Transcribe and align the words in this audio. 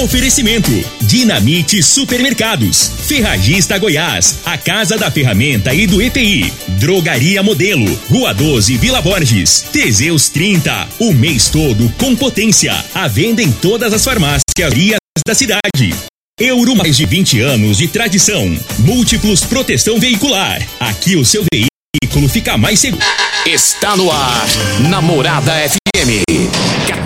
Oferecimento: 0.00 0.70
Dinamite 1.02 1.82
Supermercados, 1.82 2.90
Ferragista 3.06 3.76
Goiás, 3.76 4.38
a 4.44 4.56
Casa 4.56 4.96
da 4.96 5.10
Ferramenta 5.10 5.74
e 5.74 5.86
do 5.86 6.00
EPI, 6.00 6.50
Drogaria 6.80 7.42
Modelo, 7.42 7.84
Rua 8.08 8.32
12, 8.32 8.78
Vila 8.78 9.02
Borges, 9.02 9.66
Teseus 9.70 10.30
30, 10.30 10.88
o 10.98 11.12
mês 11.12 11.50
todo 11.50 11.92
com 11.98 12.16
potência. 12.16 12.74
A 12.94 13.06
venda 13.06 13.42
em 13.42 13.52
todas 13.52 13.92
as 13.92 14.02
farmácias 14.02 14.42
da 15.26 15.34
cidade. 15.34 15.94
Euro 16.40 16.74
mais 16.74 16.96
de 16.96 17.04
20 17.04 17.40
anos 17.40 17.76
de 17.76 17.86
tradição. 17.86 18.58
Múltiplos 18.78 19.42
proteção 19.44 20.00
veicular. 20.00 20.66
Aqui 20.80 21.16
o 21.16 21.24
seu 21.24 21.44
veículo 21.52 22.28
fica 22.28 22.56
mais 22.56 22.80
seguro. 22.80 23.04
Está 23.46 23.94
no 23.96 24.10
ar, 24.10 24.46
Namorada 24.88 25.52
FM. 25.68 26.81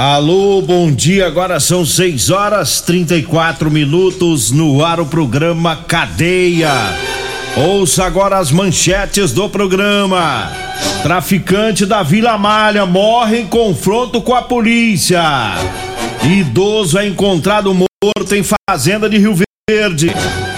Alô, 0.00 0.62
bom 0.62 0.90
dia. 0.90 1.26
Agora 1.26 1.60
são 1.60 1.84
6 1.84 2.30
horas 2.30 2.80
34 2.80 3.70
minutos 3.70 4.50
no 4.50 4.82
ar 4.82 4.98
o 4.98 5.04
programa 5.04 5.76
Cadeia. 5.76 6.72
Ouça 7.54 8.06
agora 8.06 8.38
as 8.38 8.50
manchetes 8.50 9.30
do 9.34 9.46
programa. 9.50 10.50
Traficante 11.02 11.84
da 11.84 12.02
Vila 12.02 12.38
Malha 12.38 12.86
morre 12.86 13.40
em 13.40 13.46
confronto 13.46 14.22
com 14.22 14.34
a 14.34 14.40
polícia. 14.40 15.22
Idoso 16.24 16.98
é 16.98 17.06
encontrado 17.06 17.74
morto 17.74 18.34
em 18.34 18.42
fazenda 18.42 19.06
de 19.06 19.18
Rio 19.18 19.38
Verde. 19.68 20.10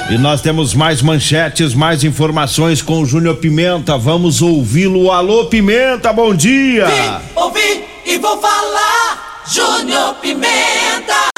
E 0.08 0.18
nós 0.18 0.40
temos 0.40 0.72
mais 0.72 1.02
manchetes, 1.02 1.74
mais 1.74 2.04
informações 2.04 2.80
com 2.80 3.00
o 3.00 3.06
Júnior 3.06 3.38
Pimenta. 3.38 3.98
Vamos 3.98 4.40
ouvi-lo. 4.40 5.10
Alô, 5.10 5.46
Pimenta, 5.46 6.12
bom 6.12 6.32
dia. 6.32 6.86
Vim, 6.86 7.34
ouvi 7.34 7.84
e 8.06 8.18
vou 8.18 8.40
falar. 8.40 9.31
Júnior 9.46 10.14
Pimenta. 10.20 11.28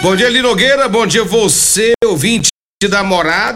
Bom 0.00 0.14
dia, 0.14 0.28
Linogueira. 0.28 0.88
Bom 0.88 1.04
dia, 1.04 1.24
você, 1.24 1.92
ouvinte 2.04 2.48
da 2.88 3.02
morada. 3.02 3.54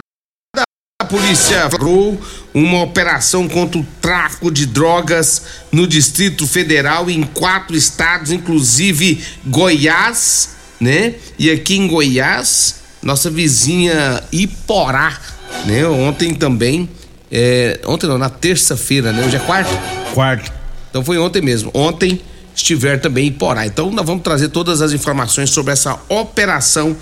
A 1.01 1.05
polícia 1.05 1.69
flagrou 1.69 2.19
uma 2.53 2.81
operação 2.81 3.47
contra 3.47 3.79
o 3.79 3.85
tráfico 4.01 4.51
de 4.51 4.65
drogas 4.65 5.43
no 5.71 5.87
Distrito 5.87 6.45
Federal 6.45 7.09
em 7.09 7.23
quatro 7.23 7.75
estados, 7.75 8.31
inclusive 8.31 9.23
Goiás, 9.45 10.55
né? 10.79 11.15
E 11.39 11.49
aqui 11.49 11.77
em 11.77 11.87
Goiás, 11.87 12.81
nossa 13.01 13.29
vizinha 13.29 14.21
Iporá, 14.31 15.17
né? 15.65 15.87
Ontem 15.87 16.35
também, 16.35 16.89
é, 17.31 17.79
ontem 17.85 18.07
não, 18.07 18.17
na 18.17 18.29
terça-feira, 18.29 19.13
né? 19.13 19.25
Hoje 19.25 19.37
é 19.37 19.39
quarta? 19.39 19.71
Quarta. 20.13 20.53
Então 20.89 21.05
foi 21.05 21.17
ontem 21.17 21.41
mesmo. 21.41 21.71
Ontem 21.73 22.21
estiver 22.57 22.99
também 22.99 23.27
em 23.27 23.31
Porá. 23.31 23.65
Então 23.65 23.91
nós 23.91 24.05
vamos 24.05 24.23
trazer 24.23 24.49
todas 24.49 24.81
as 24.81 24.91
informações 24.91 25.49
sobre 25.49 25.73
essa 25.73 25.97
operação 26.09 26.95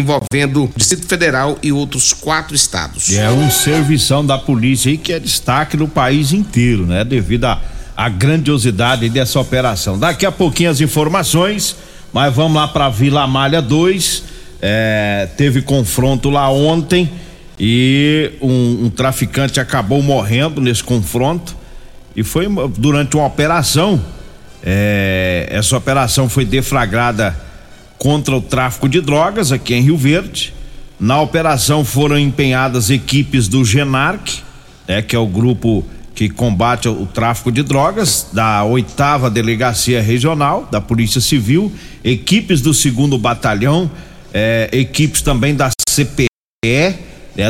envolvendo 0.00 0.70
Distrito 0.76 1.06
Federal 1.06 1.58
e 1.62 1.72
outros 1.72 2.12
quatro 2.12 2.54
estados. 2.54 3.10
É 3.12 3.30
um 3.30 3.50
servição 3.50 4.24
da 4.24 4.38
polícia 4.38 4.90
aí 4.90 4.98
que 4.98 5.12
é 5.12 5.18
destaque 5.18 5.76
no 5.76 5.88
país 5.88 6.32
inteiro, 6.32 6.86
né? 6.86 7.04
Devido 7.04 7.46
à 7.46 8.08
grandiosidade 8.08 9.08
dessa 9.08 9.40
operação. 9.40 9.98
Daqui 9.98 10.26
a 10.26 10.32
pouquinho 10.32 10.70
as 10.70 10.80
informações, 10.80 11.76
mas 12.12 12.32
vamos 12.34 12.56
lá 12.56 12.68
para 12.68 12.88
Vila 12.88 13.26
Malha 13.26 13.60
2. 13.60 14.34
É, 14.66 15.28
teve 15.36 15.60
confronto 15.62 16.30
lá 16.30 16.48
ontem 16.50 17.10
e 17.58 18.32
um, 18.40 18.86
um 18.86 18.90
traficante 18.90 19.60
acabou 19.60 20.02
morrendo 20.02 20.60
nesse 20.60 20.82
confronto 20.82 21.54
e 22.16 22.22
foi 22.22 22.46
durante 22.78 23.16
uma 23.16 23.26
operação 23.26 24.02
é, 24.66 25.46
essa 25.50 25.76
operação 25.76 26.26
foi 26.26 26.46
deflagrada 26.46 27.36
contra 27.98 28.34
o 28.34 28.40
tráfico 28.40 28.88
de 28.88 29.02
drogas 29.02 29.52
aqui 29.52 29.74
em 29.74 29.82
Rio 29.82 29.96
Verde. 29.96 30.54
Na 30.98 31.20
operação 31.20 31.84
foram 31.84 32.18
empenhadas 32.18 32.88
equipes 32.88 33.46
do 33.46 33.62
GENARC, 33.62 34.42
é, 34.88 35.02
que 35.02 35.14
é 35.14 35.18
o 35.18 35.26
grupo 35.26 35.84
que 36.14 36.30
combate 36.30 36.88
o 36.88 37.06
tráfico 37.06 37.52
de 37.52 37.62
drogas, 37.62 38.28
da 38.32 38.64
oitava 38.64 39.28
delegacia 39.28 40.00
regional 40.00 40.66
da 40.70 40.80
Polícia 40.80 41.20
Civil, 41.20 41.70
equipes 42.02 42.62
do 42.62 42.72
segundo 42.72 43.18
batalhão, 43.18 43.90
é, 44.32 44.70
equipes 44.72 45.20
também 45.20 45.54
da 45.54 45.68
CPE, 45.90 46.26
é, 46.64 46.94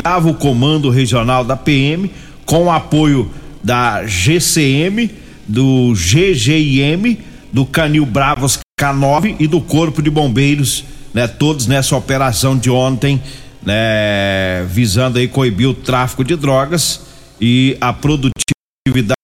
dava 0.03 0.27
o 0.27 0.33
comando 0.33 0.89
regional 0.89 1.45
da 1.45 1.55
PM, 1.55 2.11
com 2.45 2.71
apoio 2.71 3.31
da 3.63 4.05
GCM 4.05 5.24
do 5.47 5.93
GGIM, 5.93 7.17
do 7.51 7.65
Canil 7.65 8.05
Bravos 8.05 8.59
K9 8.79 9.35
e 9.39 9.47
do 9.47 9.61
Corpo 9.61 10.01
de 10.01 10.09
Bombeiros, 10.09 10.83
né? 11.13 11.27
Todos 11.27 11.67
nessa 11.67 11.95
operação 11.95 12.57
de 12.57 12.69
ontem, 12.69 13.21
né? 13.63 14.65
Visando 14.69 15.17
aí 15.17 15.27
coibir 15.27 15.69
o 15.69 15.73
tráfico 15.73 16.23
de 16.23 16.35
drogas 16.35 17.01
e 17.39 17.77
a 17.79 17.93
produtividade 17.93 19.15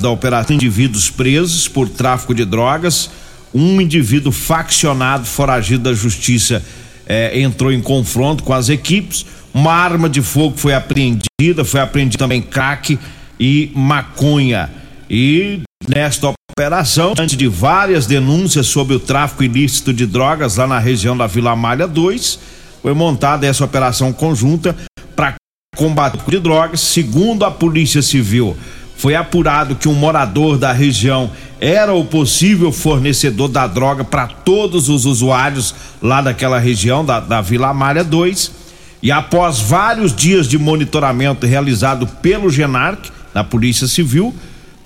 da 0.00 0.10
operação 0.10 0.54
indivíduos 0.54 1.10
presos 1.10 1.68
por 1.68 1.88
tráfico 1.88 2.34
de 2.34 2.44
drogas, 2.44 3.10
um 3.54 3.80
indivíduo 3.80 4.32
faccionado 4.32 5.24
foragido 5.24 5.84
da 5.84 5.94
justiça 5.94 6.62
eh, 7.06 7.40
entrou 7.40 7.72
em 7.72 7.80
confronto 7.80 8.42
com 8.42 8.52
as 8.52 8.68
equipes, 8.68 9.24
uma 9.54 9.72
arma 9.72 10.08
de 10.08 10.20
fogo 10.20 10.56
foi 10.58 10.74
apreendida, 10.74 11.64
foi 11.64 11.80
apreendido 11.80 12.18
também 12.18 12.42
crack 12.42 12.98
e 13.40 13.70
maconha. 13.74 14.70
E 15.08 15.62
nesta 15.88 16.34
operação, 16.50 17.14
diante 17.14 17.36
de 17.36 17.46
várias 17.46 18.06
denúncias 18.06 18.66
sobre 18.66 18.94
o 18.94 19.00
tráfico 19.00 19.44
ilícito 19.44 19.92
de 19.92 20.06
drogas 20.06 20.56
lá 20.56 20.66
na 20.66 20.78
região 20.78 21.16
da 21.16 21.26
Vila 21.26 21.54
Malha 21.54 21.86
2, 21.86 22.38
foi 22.82 22.92
montada 22.92 23.46
essa 23.46 23.64
operação 23.64 24.12
conjunta 24.12 24.76
para 25.14 25.34
combate 25.76 26.18
de 26.28 26.38
drogas. 26.38 26.80
Segundo 26.80 27.44
a 27.44 27.50
Polícia 27.50 28.02
Civil, 28.02 28.56
foi 28.96 29.14
apurado 29.14 29.76
que 29.76 29.88
um 29.88 29.94
morador 29.94 30.58
da 30.58 30.72
região 30.72 31.30
era 31.60 31.92
o 31.94 32.04
possível 32.04 32.72
fornecedor 32.72 33.48
da 33.48 33.66
droga 33.66 34.02
para 34.02 34.26
todos 34.26 34.88
os 34.88 35.04
usuários 35.04 35.74
lá 36.02 36.20
daquela 36.20 36.58
região 36.58 37.04
da, 37.04 37.20
da 37.20 37.40
Vila 37.40 37.72
Malha 37.72 38.02
2. 38.02 38.66
E 39.02 39.12
após 39.12 39.60
vários 39.60 40.14
dias 40.14 40.48
de 40.48 40.58
monitoramento 40.58 41.46
realizado 41.46 42.06
pelo 42.06 42.50
GENARC, 42.50 43.10
na 43.34 43.44
Polícia 43.44 43.86
Civil, 43.86 44.34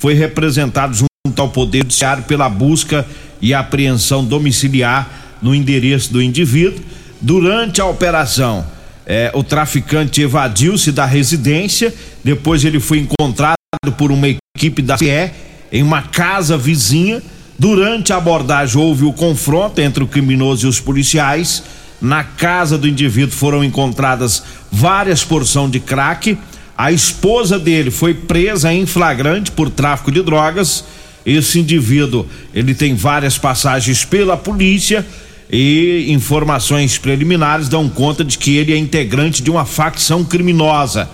foi 0.00 0.14
representado 0.14 0.96
junto 0.96 1.40
ao 1.40 1.50
Poder 1.50 1.82
Judiciário 1.82 2.24
pela 2.24 2.48
busca 2.48 3.06
e 3.40 3.54
apreensão 3.54 4.24
domiciliar 4.24 5.36
no 5.40 5.54
endereço 5.54 6.12
do 6.12 6.20
indivíduo. 6.20 6.82
Durante 7.20 7.82
a 7.82 7.86
operação, 7.86 8.66
eh, 9.06 9.30
o 9.34 9.44
traficante 9.44 10.22
evadiu-se 10.22 10.90
da 10.90 11.04
residência, 11.04 11.94
depois 12.24 12.64
ele 12.64 12.80
foi 12.80 12.98
encontrado 12.98 13.56
por 13.98 14.10
uma 14.10 14.26
equipe 14.56 14.80
da 14.80 14.96
CE 14.96 15.30
em 15.70 15.82
uma 15.82 16.02
casa 16.02 16.56
vizinha. 16.56 17.22
Durante 17.58 18.10
a 18.10 18.16
abordagem, 18.16 18.80
houve 18.80 19.04
o 19.04 19.12
confronto 19.12 19.82
entre 19.82 20.02
o 20.02 20.06
criminoso 20.08 20.66
e 20.66 20.68
os 20.68 20.80
policiais. 20.80 21.62
Na 22.00 22.24
casa 22.24 22.78
do 22.78 22.88
indivíduo 22.88 23.34
foram 23.34 23.62
encontradas 23.62 24.42
várias 24.72 25.22
porções 25.22 25.70
de 25.70 25.78
crack 25.78 26.38
a 26.80 26.91
esposa 26.91 27.59
dele 27.59 27.91
foi 27.91 28.15
presa 28.15 28.72
em 28.72 28.86
flagrante 28.86 29.50
por 29.53 29.68
tráfico 29.68 30.10
de 30.10 30.22
drogas. 30.22 30.82
Esse 31.27 31.60
indivíduo, 31.60 32.24
ele 32.54 32.74
tem 32.74 32.94
várias 32.94 33.36
passagens 33.36 34.03
pela 34.03 34.34
polícia 34.34 35.04
e 35.53 36.06
informações 36.09 36.97
preliminares 36.97 37.68
dão 37.68 37.86
conta 37.86 38.24
de 38.24 38.38
que 38.38 38.56
ele 38.56 38.72
é 38.72 38.78
integrante 38.78 39.42
de 39.42 39.50
uma 39.50 39.66
facção 39.66 40.24
criminosa. 40.24 41.06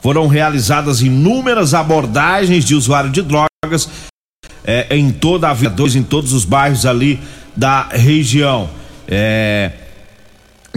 Foram 0.00 0.28
realizadas 0.28 1.02
inúmeras 1.02 1.74
abordagens 1.74 2.64
de 2.64 2.76
usuário 2.76 3.10
de 3.10 3.22
drogas 3.22 3.88
é, 4.64 4.86
em 4.96 5.10
toda 5.10 5.48
a 5.48 5.52
Vila 5.52 5.72
2, 5.72 5.96
em 5.96 6.02
todos 6.04 6.32
os 6.32 6.44
bairros 6.44 6.86
ali 6.86 7.18
da 7.56 7.88
região. 7.88 8.70
É, 9.08 9.72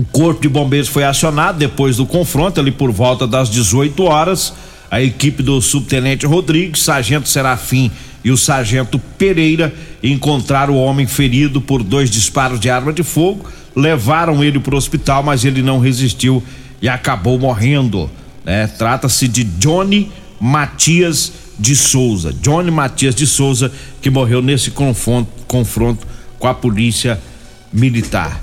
o 0.02 0.06
corpo 0.06 0.42
de 0.42 0.50
bombeiros 0.50 0.90
foi 0.90 1.04
acionado 1.04 1.60
depois 1.60 1.98
do 1.98 2.08
confronto, 2.08 2.60
ali 2.60 2.72
por 2.72 2.92
volta 2.92 3.28
das 3.28 3.52
18 3.52 4.04
horas. 4.04 4.52
A 4.90 5.00
equipe 5.00 5.44
do 5.44 5.62
subtenente 5.62 6.26
Rodrigues, 6.26 6.82
sargento 6.82 7.30
Serafim 7.30 7.92
e 8.24 8.32
o 8.32 8.38
sargento 8.38 8.98
Pereira 9.16 9.72
encontraram 10.02 10.74
o 10.74 10.84
homem 10.84 11.06
ferido 11.06 11.62
por 11.62 11.84
dois 11.84 12.10
disparos 12.10 12.60
de 12.60 12.68
arma 12.68 12.92
de 12.92 13.04
fogo, 13.04 13.46
levaram 13.76 14.44
ele 14.44 14.60
para 14.60 14.74
o 14.74 14.78
hospital, 14.78 15.22
mas 15.22 15.46
ele 15.46 15.62
não 15.62 15.78
resistiu 15.78 16.44
e 16.82 16.90
acabou 16.90 17.38
morrendo. 17.38 18.10
né? 18.44 18.66
Trata-se 18.66 19.28
de 19.28 19.44
Johnny 19.44 20.12
Matias 20.40 21.32
de 21.60 21.76
Souza. 21.76 22.34
Johnny 22.42 22.72
Matias 22.72 23.14
de 23.14 23.28
Souza, 23.28 23.72
que 24.02 24.10
morreu 24.10 24.42
nesse 24.42 24.72
confronto, 24.72 25.30
confronto 25.48 26.08
com 26.40 26.48
a 26.48 26.56
polícia 26.56 27.22
militar. 27.72 28.42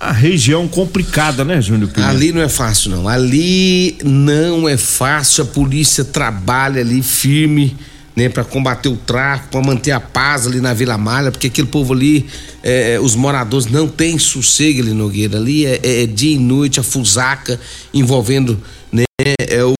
A 0.00 0.12
região 0.12 0.68
complicada, 0.68 1.44
né, 1.44 1.60
Júnior? 1.60 1.90
Ali 1.96 2.30
não 2.30 2.40
é 2.40 2.48
fácil, 2.48 2.90
não. 2.90 3.08
Ali 3.08 3.98
não 4.04 4.68
é 4.68 4.76
fácil. 4.76 5.42
A 5.42 5.46
polícia 5.46 6.04
trabalha 6.04 6.80
ali 6.80 7.02
firme, 7.02 7.76
né, 8.14 8.28
para 8.28 8.44
combater 8.44 8.88
o 8.88 8.96
tráfico, 8.96 9.50
para 9.50 9.62
manter 9.62 9.90
a 9.90 9.98
paz 9.98 10.46
ali 10.46 10.60
na 10.60 10.72
Vila 10.72 10.96
Malha, 10.96 11.32
porque 11.32 11.48
aquele 11.48 11.66
povo 11.66 11.94
ali, 11.94 12.26
é, 12.62 12.98
os 13.00 13.16
moradores 13.16 13.66
não 13.66 13.88
têm 13.88 14.18
sossego 14.18 14.82
ali, 14.82 14.92
Nogueira. 14.92 15.36
Ali 15.36 15.66
é, 15.66 15.80
é 15.82 16.06
dia 16.06 16.34
e 16.34 16.38
noite 16.38 16.78
a 16.78 16.82
fusaca 16.84 17.58
envolvendo, 17.92 18.62
né, 18.92 19.04
é, 19.20 19.64
o 19.64 19.74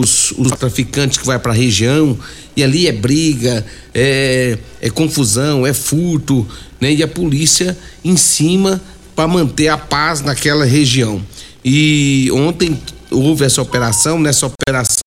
os, 0.00 0.32
os 0.32 0.52
traficantes 0.52 1.18
que 1.18 1.26
vai 1.26 1.38
para 1.38 1.52
a 1.52 1.54
região 1.54 2.18
e 2.56 2.62
ali 2.62 2.86
é 2.86 2.92
briga, 2.92 3.64
é, 3.94 4.58
é 4.80 4.90
confusão, 4.90 5.66
é 5.66 5.72
furto, 5.72 6.46
né? 6.80 6.92
E 6.92 7.02
a 7.02 7.08
polícia 7.08 7.76
em 8.04 8.16
cima 8.16 8.80
para 9.14 9.28
manter 9.28 9.68
a 9.68 9.76
paz 9.78 10.20
naquela 10.20 10.64
região. 10.64 11.22
E 11.64 12.28
ontem 12.32 12.78
houve 13.10 13.44
essa 13.44 13.60
operação, 13.62 14.18
nessa 14.18 14.46
operação 14.46 15.00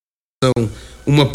uma 1.06 1.30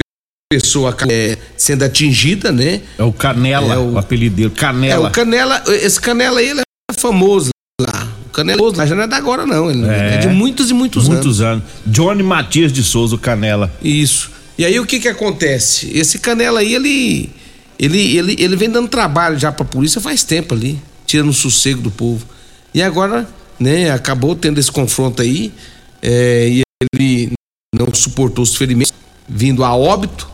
pessoa 0.52 0.96
é, 1.08 1.37
sendo 1.56 1.84
atingida, 1.84 2.50
né? 2.50 2.81
É 2.99 3.02
o 3.02 3.12
Canela, 3.12 3.75
É 3.75 3.78
o- 3.78 3.93
o 3.93 3.99
apelido 3.99 4.37
dele, 4.37 4.50
Canela. 4.50 5.06
É, 5.06 5.08
o 5.08 5.12
Canela, 5.12 5.62
esse 5.69 6.00
Canela 6.00 6.40
aí, 6.40 6.49
ele 6.50 6.61
é 6.61 6.94
famoso 6.94 7.50
lá. 7.81 8.08
O 8.26 8.31
Canela 8.31 8.72
mas 8.76 8.88
já 8.88 8.94
não 8.94 9.02
é 9.05 9.06
da 9.06 9.17
agora 9.17 9.44
não, 9.46 9.70
ele 9.70 9.87
é, 9.87 10.14
É. 10.14 10.19
de 10.19 10.28
muitos 10.28 10.70
e 10.70 10.75
muitos, 10.75 11.05
anos. 11.05 11.14
Muitos 11.14 11.40
anos. 11.40 11.64
Johnny 11.87 12.22
Matias 12.22 12.72
de 12.72 12.82
Souza, 12.82 13.14
o 13.14 13.19
Canela. 13.19 13.72
Isso. 13.82 14.31
E 14.58 14.64
aí 14.64 14.78
o 14.78 14.87
que 14.87 15.00
que 15.00 15.08
acontece? 15.08 15.90
Esse 15.96 16.19
Canela 16.19 16.61
aí, 16.61 16.75
ele 16.75 17.31
ele 17.78 18.17
ele, 18.17 18.37
ele 18.38 18.56
vem 18.56 18.69
dando 18.70 18.88
trabalho 18.88 19.38
já 19.38 19.50
pra 19.50 19.64
polícia 19.64 20.00
faz 20.00 20.22
tempo 20.22 20.55
ali, 20.55 20.78
tirando 21.06 21.31
o 21.31 21.34
sossego 21.34 21.81
do 21.81 21.90
povo. 21.90 22.25
E 22.72 22.82
agora, 22.82 23.28
né, 23.58 23.90
acabou 23.90 24.34
tendo 24.37 24.58
esse 24.58 24.70
confronto 24.70 25.22
aí, 25.22 25.52
é, 26.02 26.49
e 26.49 26.62
ele 26.94 27.32
não 27.75 27.93
suportou 27.94 28.43
os 28.43 28.56
ferimentos, 28.56 28.93
vindo 29.28 29.64
a 29.64 29.75
óbito. 29.75 30.28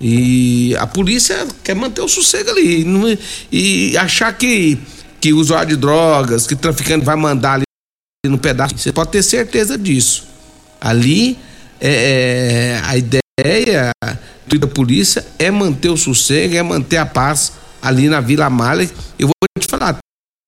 E 0.00 0.74
a 0.76 0.86
polícia 0.86 1.46
quer 1.62 1.74
manter 1.74 2.00
o 2.00 2.08
sossego 2.08 2.50
ali. 2.50 2.84
não- 2.84 3.16
e 3.52 3.96
achar 3.98 4.32
que, 4.32 4.78
que 5.20 5.32
usuário 5.32 5.70
de 5.70 5.76
drogas, 5.76 6.46
que 6.46 6.56
traficante 6.56 7.04
vai 7.04 7.16
mandar 7.16 7.54
ali 7.54 7.64
no 8.26 8.38
pedaço. 8.38 8.76
Você 8.78 8.92
pode 8.92 9.10
ter 9.10 9.22
certeza 9.22 9.76
disso. 9.76 10.26
Ali, 10.80 11.38
é, 11.80 12.78
é, 12.78 12.80
a 12.84 12.96
ideia 12.96 13.90
da 14.58 14.66
polícia 14.66 15.24
é 15.38 15.50
manter 15.50 15.90
o 15.90 15.96
sossego, 15.96 16.56
é 16.56 16.62
manter 16.62 16.96
a 16.96 17.06
paz 17.06 17.52
ali 17.80 18.08
na 18.08 18.20
Vila 18.20 18.48
Malha. 18.50 18.90
Eu 19.18 19.26
vou 19.28 19.34
te 19.58 19.66
falar, 19.66 19.98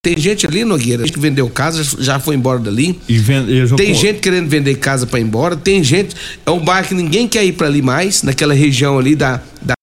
tem 0.05 0.19
gente 0.19 0.45
ali, 0.45 0.65
Nogueira, 0.65 1.05
que 1.05 1.19
vendeu 1.19 1.49
casa, 1.49 1.85
já 2.03 2.19
foi 2.19 2.35
embora 2.35 2.59
dali. 2.59 3.01
Vende, 3.09 3.77
Tem 3.77 3.95
gente 3.95 4.19
querendo 4.19 4.49
vender 4.49 4.75
casa 4.75 5.07
para 5.07 5.21
ir 5.21 5.23
embora, 5.23 5.57
tem 5.57 5.83
gente. 5.85 6.17
É 6.45 6.51
um 6.51 6.59
bairro 6.59 6.89
que 6.89 6.95
ninguém 6.95 7.29
quer 7.29 7.45
ir 7.45 7.53
para 7.53 7.69
ali 7.69 7.81
mais, 7.81 8.25
naquela 8.25 8.53
região 8.53 8.99
ali 8.99 9.15
da, 9.15 9.41
da 9.63 9.75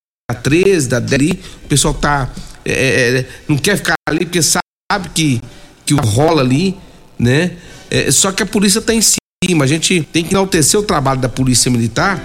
13, 0.43 0.89
da 0.89 0.99
10 0.99 1.13
ali. 1.13 1.39
O 1.63 1.67
pessoal 1.69 1.93
tá. 1.93 2.29
é, 2.65 2.73
é, 3.19 3.25
não 3.47 3.57
quer 3.57 3.77
ficar 3.77 3.93
ali 4.09 4.25
porque 4.25 4.41
sabe 4.41 5.09
que, 5.13 5.41
que 5.85 5.93
rola 5.93 6.41
ali, 6.41 6.75
né? 7.17 7.53
É, 7.89 8.11
só 8.11 8.33
que 8.33 8.43
a 8.43 8.45
polícia 8.45 8.81
tá 8.81 8.93
em 8.93 9.01
cima. 9.01 9.63
A 9.63 9.67
gente 9.67 10.05
tem 10.11 10.25
que 10.25 10.33
enaltecer 10.33 10.77
o 10.77 10.83
trabalho 10.83 11.21
da 11.21 11.29
polícia 11.29 11.71
militar, 11.71 12.21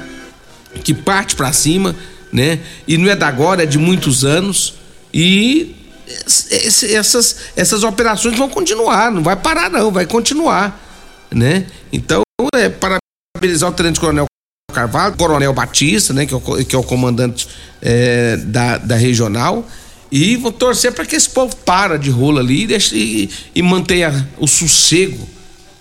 que 0.83 0.93
parte 0.93 1.37
para 1.37 1.53
cima, 1.53 1.95
né? 2.33 2.59
E 2.89 2.99
não 2.99 3.09
é 3.09 3.15
da 3.15 3.29
agora, 3.29 3.63
é 3.63 3.67
de 3.67 3.79
muitos 3.79 4.25
anos. 4.25 4.75
E 5.13 5.77
esse- 6.07 6.95
essas, 6.95 7.37
essas 7.57 7.83
operações 7.83 8.37
vão 8.37 8.49
continuar, 8.49 9.11
não 9.11 9.23
vai 9.23 9.37
parar 9.37 9.71
não, 9.71 9.91
vai 9.91 10.07
continuar, 10.07 10.81
né? 11.33 11.67
Então, 11.93 12.23
é 12.55 12.69
parabenizar 12.69 13.71
o 13.71 13.73
Tenente 13.73 13.99
Coronel 14.01 14.27
Carvalho, 14.73 15.17
Coronel 15.17 15.53
Batista, 15.53 16.13
né, 16.13 16.27
que 16.27 16.35
é 16.35 16.37
o, 16.37 16.41
que 16.65 16.75
é 16.75 16.79
o 16.79 16.83
comandante 16.83 17.47
é, 17.81 18.37
da, 18.39 18.77
da 18.79 18.97
regional, 18.97 19.67
e 20.11 20.37
vou 20.37 20.51
torcer 20.53 20.93
para 20.93 21.07
que 21.07 21.15
esse 21.15 21.31
povo 21.31 21.55
para 21.57 21.97
de 21.97 22.11
rolo 22.11 22.39
ali 22.39 22.63
e, 22.63 22.67
deixe, 22.67 22.97
e, 22.97 23.31
e 23.55 23.63
mantenha 23.63 24.29
o 24.39 24.47
sossego 24.49 25.29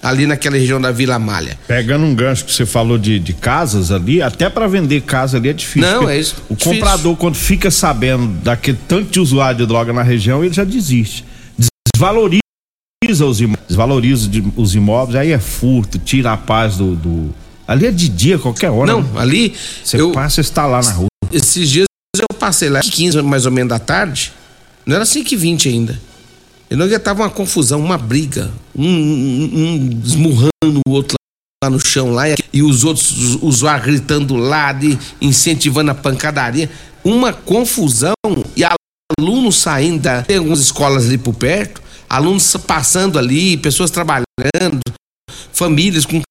ali 0.03 0.27
naquela 0.27 0.57
região 0.57 0.79
da 0.81 0.91
Vila 0.91 1.17
Malha. 1.17 1.57
Pegando 1.65 2.05
um 2.05 2.13
gancho 2.13 2.43
que 2.45 2.51
você 2.51 2.65
falou 2.65 2.97
de, 2.97 3.17
de 3.19 3.31
casas 3.33 3.89
ali, 3.91 4.21
até 4.21 4.49
para 4.49 4.67
vender 4.67 5.01
casa 5.01 5.37
ali 5.37 5.47
é 5.49 5.53
difícil. 5.53 5.89
Não, 5.89 6.09
é 6.09 6.19
isso, 6.19 6.35
O 6.49 6.55
difícil. 6.55 6.73
comprador, 6.79 7.15
quando 7.15 7.35
fica 7.35 7.71
sabendo 7.71 8.27
daquele 8.43 8.77
tanto 8.87 9.09
de 9.09 9.19
usuário 9.19 9.59
de 9.59 9.65
droga 9.65 9.93
na 9.93 10.03
região, 10.03 10.43
ele 10.43 10.53
já 10.53 10.63
desiste. 10.65 11.23
Desvaloriza 11.95 12.41
os 13.25 13.39
imóveis, 13.41 13.67
desvaloriza 13.67 14.27
de- 14.29 14.43
os 14.55 14.75
imóveis, 14.75 15.15
aí 15.15 15.31
é 15.31 15.39
furto, 15.39 15.97
tira 15.97 16.33
a 16.33 16.37
paz 16.37 16.77
do. 16.77 16.95
do- 16.95 17.33
Ali 17.67 17.85
é 17.85 17.91
de 17.91 18.09
dia, 18.09 18.37
qualquer 18.37 18.69
hora. 18.69 18.91
Não, 18.91 19.01
né? 19.01 19.09
ali 19.21 19.53
Você 19.83 19.99
eu, 19.99 20.11
passa 20.11 20.41
e 20.41 20.43
está 20.43 20.65
lá 20.65 20.81
na 20.81 20.91
rua. 20.91 21.07
esses 21.31 21.69
dias 21.69 21.85
eu 22.17 22.37
passei 22.37 22.69
lá, 22.69 22.81
15 22.81 23.21
mais 23.21 23.45
ou 23.45 23.51
menos 23.51 23.69
da 23.69 23.79
tarde, 23.79 24.33
não 24.85 24.95
era 24.97 25.05
5 25.05 25.33
e 25.33 25.37
20 25.37 25.69
ainda. 25.69 25.99
E 26.73 26.75
não 26.75 26.89
tava 26.99 27.21
uma 27.21 27.29
confusão, 27.29 27.79
uma 27.79 27.99
briga, 27.99 28.51
um, 28.75 28.83
um, 28.83 29.49
um 29.53 30.01
esmurrando 30.03 30.81
o 30.87 30.89
outro 30.89 31.13
lá 31.63 31.69
no 31.69 31.79
chão 31.79 32.11
lá, 32.11 32.23
e 32.51 32.63
os 32.63 32.83
outros 32.83 33.11
us- 33.11 33.39
usuários 33.43 33.85
gritando 33.85 34.25
do 34.25 34.35
lado 34.35 34.83
e 34.83 34.97
incentivando 35.21 35.91
a 35.91 35.93
pancadaria. 35.93 36.71
Uma 37.03 37.31
confusão 37.31 38.13
e 38.55 38.63
alunos 39.19 39.57
saindo, 39.57 40.01
da, 40.01 40.23
tem 40.23 40.37
algumas 40.37 40.61
escolas 40.61 41.05
ali 41.05 41.19
por 41.19 41.35
perto, 41.35 41.79
alunos 42.09 42.57
passando 42.65 43.19
ali, 43.19 43.55
pessoas 43.55 43.91
trabalhando, 43.91 44.79
famílias 45.51 46.07
com 46.07 46.23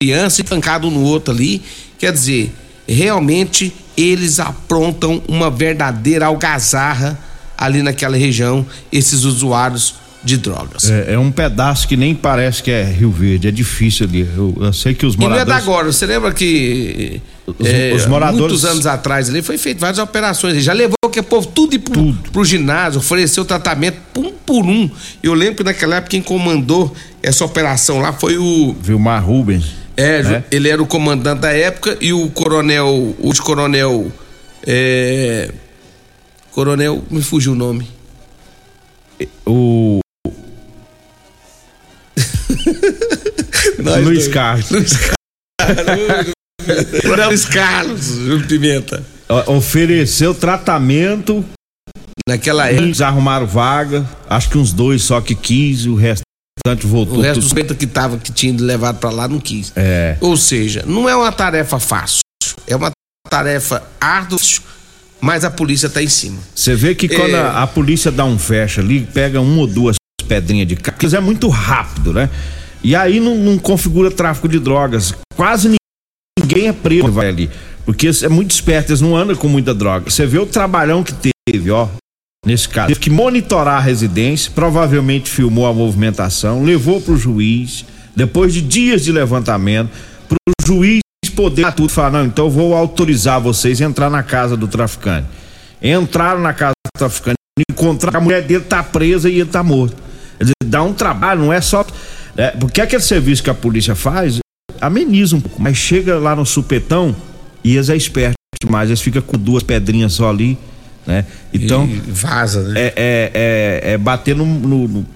criança 0.00 0.42
pancado 0.44 0.88
no 0.92 1.02
outro 1.02 1.34
ali. 1.34 1.60
Quer 1.98 2.12
dizer, 2.12 2.54
realmente 2.86 3.74
eles 3.96 4.38
aprontam 4.38 5.20
uma 5.26 5.50
verdadeira 5.50 6.26
algazarra 6.26 7.18
ali 7.56 7.82
naquela 7.82 8.16
região, 8.16 8.64
esses 8.92 9.24
usuários 9.24 9.94
de 10.24 10.36
drogas. 10.38 10.90
É, 10.90 11.14
é 11.14 11.18
um 11.18 11.30
pedaço 11.30 11.86
que 11.86 11.96
nem 11.96 12.12
parece 12.14 12.60
que 12.62 12.70
é 12.70 12.82
Rio 12.82 13.10
Verde, 13.12 13.46
é 13.46 13.50
difícil 13.52 14.06
ali. 14.08 14.22
Eu, 14.36 14.56
eu 14.60 14.72
sei 14.72 14.92
que 14.92 15.06
os 15.06 15.14
E 15.14 15.18
não 15.18 15.26
é 15.26 15.30
moradores. 15.30 15.64
da 15.64 15.70
agora, 15.70 15.92
você 15.92 16.04
lembra 16.04 16.32
que 16.32 17.20
Os- 17.46 17.54
é, 17.66 17.92
os 17.94 18.06
moradores- 18.06 18.40
muitos 18.40 18.64
anos 18.64 18.86
atrás 18.86 19.28
ali 19.30 19.40
foi 19.40 19.56
feito 19.56 19.78
várias 19.78 20.00
operações, 20.00 20.54
ele 20.54 20.62
já 20.62 20.72
levou 20.72 20.96
que 21.12 21.20
o 21.20 21.22
povo 21.22 21.46
tudo 21.46 21.78
pro, 21.78 21.92
Tudo. 21.94 22.30
pro 22.32 22.44
ginásio, 22.44 22.98
ofereceu 22.98 23.44
tratamento 23.44 23.98
um 24.16 24.32
por 24.32 24.64
um. 24.66 24.90
Eu 25.22 25.32
lembro 25.32 25.56
que 25.56 25.64
naquela 25.64 25.96
época 25.96 26.10
quem 26.10 26.20
comandou 26.20 26.92
essa 27.22 27.44
operação 27.44 28.00
lá 28.00 28.12
foi 28.12 28.36
o 28.36 28.74
Vilmar 28.82 29.24
Rubens. 29.24 29.64
É, 29.96 30.22
né? 30.24 30.44
ele 30.50 30.68
era 30.68 30.82
o 30.82 30.86
comandante 30.86 31.40
da 31.42 31.52
época 31.52 31.96
e 32.00 32.12
o 32.12 32.28
coronel, 32.30 33.14
o 33.18 33.32
coronel, 33.42 34.10
é, 34.66 35.50
coronel, 36.60 37.04
me 37.10 37.22
fugiu 37.22 37.52
o 37.52 37.54
nome. 37.54 37.86
O 39.44 40.00
Luiz. 44.02 44.26
Carlos. 44.28 44.70
Luiz 44.70 44.96
Carlos. 44.96 46.34
Luiz 47.28 47.44
Carlos, 47.44 48.46
Pimenta. 48.48 49.04
ofereceu 49.46 50.34
tratamento, 50.34 51.44
Naquela 52.26 52.66
época, 52.68 52.82
eles 52.82 53.00
arrumaram 53.02 53.46
vaga, 53.46 54.08
acho 54.28 54.48
que 54.50 54.56
uns 54.58 54.72
dois 54.72 55.02
só 55.02 55.20
que 55.20 55.34
quis, 55.34 55.84
o 55.86 55.94
restante 55.94 56.86
voltou. 56.86 57.18
o 57.18 57.20
resto 57.20 57.40
dos 57.40 57.52
peitos 57.52 57.76
que 57.76 57.86
tava, 57.86 58.16
que 58.18 58.32
tinha 58.32 58.58
levado 58.60 58.98
pra 58.98 59.10
lá, 59.10 59.28
não 59.28 59.38
quis. 59.38 59.72
É. 59.76 60.16
Ou 60.20 60.36
seja, 60.38 60.82
não 60.86 61.06
é 61.08 61.14
uma 61.14 61.30
tarefa 61.30 61.78
fácil, 61.78 62.20
é 62.66 62.74
uma 62.74 62.90
tarefa 63.30 63.82
árdua, 64.00 64.38
mas 65.26 65.44
a 65.44 65.50
polícia 65.50 65.90
tá 65.90 66.00
em 66.00 66.08
cima. 66.08 66.38
Você 66.54 66.76
vê 66.76 66.94
que 66.94 67.08
quando 67.08 67.34
É. 67.34 67.40
a, 67.40 67.64
a 67.64 67.66
polícia 67.66 68.12
dá 68.12 68.24
um 68.24 68.38
fecha 68.38 68.80
ali, 68.80 69.00
pega 69.12 69.40
uma 69.40 69.62
ou 69.62 69.66
duas 69.66 69.96
pedrinhas 70.28 70.68
de 70.68 70.76
carro, 70.76 70.96
é 71.16 71.20
muito 71.20 71.48
rápido, 71.48 72.12
né? 72.12 72.30
E 72.80 72.94
aí 72.94 73.18
não, 73.18 73.34
não 73.34 73.58
configura 73.58 74.08
tráfico 74.08 74.48
de 74.48 74.60
drogas. 74.60 75.12
Quase 75.34 75.74
ninguém 76.38 76.68
é 76.68 76.72
preso 76.72 77.10
vai 77.10 77.28
ali. 77.28 77.50
Porque 77.84 78.08
é 78.22 78.28
muito 78.28 78.52
esperto, 78.52 78.90
eles 78.90 79.00
não 79.00 79.16
andam 79.16 79.34
com 79.34 79.48
muita 79.48 79.74
droga. 79.74 80.08
Você 80.08 80.24
vê 80.26 80.38
o 80.38 80.46
trabalhão 80.46 81.02
que 81.02 81.12
teve, 81.12 81.72
ó. 81.72 81.88
Nesse 82.46 82.68
caso, 82.68 82.86
teve 82.86 83.00
que 83.00 83.10
monitorar 83.10 83.78
a 83.78 83.80
residência, 83.80 84.52
provavelmente 84.54 85.28
filmou 85.28 85.66
a 85.66 85.72
movimentação, 85.74 86.62
levou 86.62 87.00
para 87.00 87.14
o 87.14 87.16
juiz, 87.16 87.84
depois 88.14 88.54
de 88.54 88.62
dias 88.62 89.02
de 89.02 89.10
levantamento, 89.10 89.90
para 90.28 90.36
o 90.48 90.66
juiz 90.66 91.00
poder 91.36 91.70
tudo 91.72 91.90
falar, 91.90 92.10
não, 92.10 92.24
então 92.24 92.46
eu 92.46 92.50
vou 92.50 92.74
autorizar 92.74 93.40
vocês 93.40 93.80
a 93.80 93.84
entrar 93.84 94.10
na 94.10 94.22
casa 94.22 94.56
do 94.56 94.66
traficante. 94.66 95.28
Entraram 95.80 96.40
na 96.40 96.54
casa 96.54 96.72
do 96.72 96.98
traficante, 96.98 97.36
encontraram 97.70 98.18
a 98.18 98.22
mulher 98.22 98.42
dele 98.42 98.64
tá 98.64 98.82
presa 98.82 99.28
e 99.28 99.40
ele 99.40 99.50
tá 99.50 99.62
morto. 99.62 99.94
Quer 100.38 100.44
dizer, 100.44 100.54
dá 100.64 100.82
um 100.82 100.94
trabalho, 100.94 101.42
não 101.42 101.52
é 101.52 101.60
só. 101.60 101.86
É, 102.36 102.50
porque 102.52 102.80
aquele 102.80 103.02
serviço 103.02 103.42
que 103.42 103.50
a 103.50 103.54
polícia 103.54 103.94
faz 103.94 104.38
ameniza 104.80 105.36
um 105.36 105.40
pouco, 105.40 105.60
mas 105.60 105.76
chega 105.76 106.18
lá 106.18 106.34
no 106.34 106.44
supetão 106.44 107.14
e 107.62 107.76
eles 107.76 107.88
é 107.88 107.96
esperto 107.96 108.34
demais, 108.62 108.88
eles 108.88 109.00
ficam 109.00 109.22
com 109.22 109.38
duas 109.38 109.62
pedrinhas 109.62 110.14
só 110.14 110.30
ali, 110.30 110.58
né? 111.06 111.24
Então. 111.52 111.86
E 111.86 111.96
vaza, 112.10 112.62
né? 112.62 112.80
É, 112.80 112.92
é, 112.96 113.30
é, 113.34 113.92
é 113.92 113.98
bater 113.98 114.34
no, 114.34 114.44
no, 114.44 114.88
no 114.88 115.06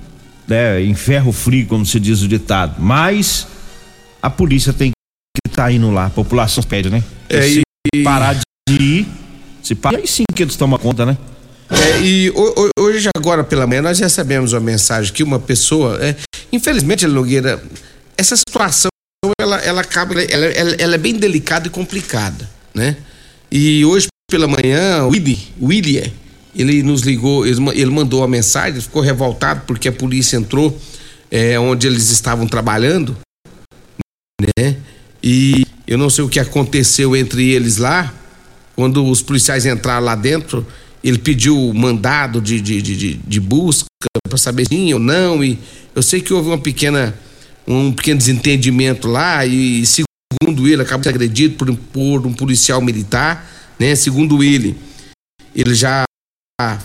né, 0.47 0.83
em 0.83 0.95
ferro 0.95 1.33
frio, 1.33 1.67
como 1.67 1.87
se 1.87 1.99
diz 1.99 2.23
o 2.23 2.29
ditado. 2.29 2.77
Mas 2.79 3.47
a 4.23 4.29
polícia 4.29 4.73
tem 4.73 4.93
tá 5.55 5.71
indo 5.71 5.91
lá, 5.91 6.07
a 6.07 6.11
população 6.11 6.63
pede, 6.63 6.91
né? 6.91 7.03
É, 7.29 7.43
se 7.43 7.61
e- 7.95 8.03
parar 8.03 8.35
de 8.35 8.43
ir, 8.83 9.07
se 9.63 9.75
parar, 9.75 9.99
aí 9.99 10.07
sim 10.07 10.25
que 10.35 10.43
eles 10.43 10.57
tomam 10.57 10.79
conta, 10.79 11.05
né? 11.07 11.17
É, 11.71 12.01
e 12.01 12.31
ho- 12.31 12.55
ho- 12.57 12.83
hoje, 12.83 13.09
agora 13.17 13.45
pela 13.45 13.67
manhã, 13.67 13.83
nós 13.83 13.99
recebemos 14.01 14.53
uma 14.53 14.61
mensagem 14.61 15.13
que 15.13 15.23
uma 15.23 15.39
pessoa. 15.39 15.99
É, 16.05 16.17
infelizmente, 16.53 17.07
Nogueira, 17.07 17.63
essa 18.19 18.37
situação 18.37 18.89
ela, 19.41 19.57
ela 19.59 19.81
acaba. 19.81 20.21
Ela, 20.21 20.47
ela, 20.47 20.71
ela 20.79 20.95
é 20.95 20.99
bem 20.99 21.15
delicada 21.15 21.69
e 21.69 21.71
complicada, 21.71 22.49
né? 22.75 22.97
E 23.53 23.85
hoje 23.85 24.07
pela 24.31 24.47
manhã, 24.49 25.05
o 25.05 25.11
o 25.61 25.67
William, 25.67 26.09
ele 26.55 26.83
nos 26.83 27.03
ligou, 27.03 27.47
ele, 27.47 27.61
ma- 27.61 27.75
ele 27.75 27.91
mandou 27.91 28.21
uma 28.21 28.29
mensagem, 28.29 28.81
ficou 28.81 29.03
revoltado 29.03 29.63
porque 29.67 29.89
a 29.89 29.93
polícia 29.93 30.37
entrou 30.37 30.77
é, 31.31 31.59
onde 31.59 31.87
eles 31.87 32.11
estavam 32.11 32.47
trabalhando, 32.47 33.17
né? 34.59 34.77
E 35.23 35.67
eu 35.87 35.99
não 35.99 36.09
sei 36.11 36.25
o 36.25 36.29
que 36.29 36.41
aconteceu 36.41 37.15
entre 37.17 37.49
eles 37.51 37.77
lá, 37.77 38.13
quando 38.77 39.05
os 39.07 39.21
policiais 39.23 39.67
entraram 39.67 40.05
lá 40.05 40.15
dentro, 40.15 40.67
ele 41.03 41.19
pediu 41.19 41.73
mandado 41.75 42.41
de, 42.41 42.61
de, 42.61 42.81
de, 42.81 43.15
de- 43.15 43.41
busca 43.41 43.87
para 44.29 44.39
saber 44.39 44.67
sim 44.69 44.93
ou 44.93 44.99
não. 45.01 45.43
E 45.45 45.59
eu 45.95 46.03
sei 46.03 46.21
que 46.21 46.33
houve 46.33 46.49
uma 46.49 46.59
pequena, 46.59 47.15
um 47.67 47.93
pequeno 47.93 48.19
desentendimento 48.19 49.09
lá, 49.09 49.45
e 49.45 49.85
segundo 49.87 50.67
ele, 50.69 50.83
acabou 50.83 51.05
sendo 51.05 51.15
agredido 51.17 51.57
por, 51.57 51.69
um- 51.71 51.77
por 51.77 52.27
um 52.27 52.33
policial 52.33 52.81
militar, 52.81 53.51
né? 53.79 53.95
Segundo 53.95 54.43
ele, 54.43 54.77
ele 55.55 55.75
já 55.75 56.05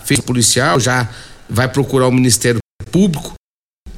fez 0.06 0.20
policial, 0.20 0.80
já 0.80 1.10
vai 1.50 1.68
procurar 1.68 2.08
o 2.08 2.12
Ministério 2.12 2.60
Público, 2.92 3.34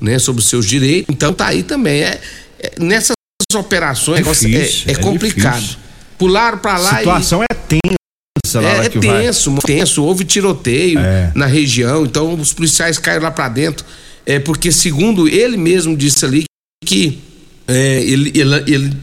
né, 0.01 0.20
sobre 0.20 0.41
os 0.41 0.48
seus 0.50 0.65
direitos. 0.65 1.13
Então 1.13 1.34
tá 1.34 1.48
aí 1.48 1.63
também. 1.63 2.01
É, 2.03 2.22
é- 2.60 2.74
nessas 2.79 3.17
operações 3.56 4.25
Difícil, 4.27 4.86
é, 4.88 4.92
é 4.92 4.94
é 4.94 4.96
complicado. 4.96 5.56
difícil. 5.56 5.77
Pularam 6.18 6.58
para 6.58 6.74
A 6.74 6.77
lá 6.80 6.94
e 6.94 6.98
situação 6.98 7.44
é 7.44 7.54
tensa 7.56 8.60
lá, 8.60 8.84
é, 8.84 8.86
é 8.88 8.89
que 8.89 9.00
vai. 9.00 9.22
tenso, 9.22 9.56
tenso. 9.66 10.04
Houve 10.04 10.25
tiroteio 10.25 11.00
É. 11.00 11.32
na 11.34 11.46
região, 11.46 12.06
então 12.06 12.34
os 12.34 12.51
policiais 12.51 12.98
caíram 12.98 13.24
lá 13.24 13.32
pra 13.32 13.48
dentro. 13.48 13.86
É 14.25 14.39
porque, 14.39 14.72
segundo 14.72 15.30
ele 15.30 15.56
mesmo 15.56 15.96
disse 15.96 16.25
ali, 16.25 16.44
que 16.86 17.20
é, 17.68 18.01
ele, 18.01 18.32
ele, 18.36 18.56
ele, 18.68 18.98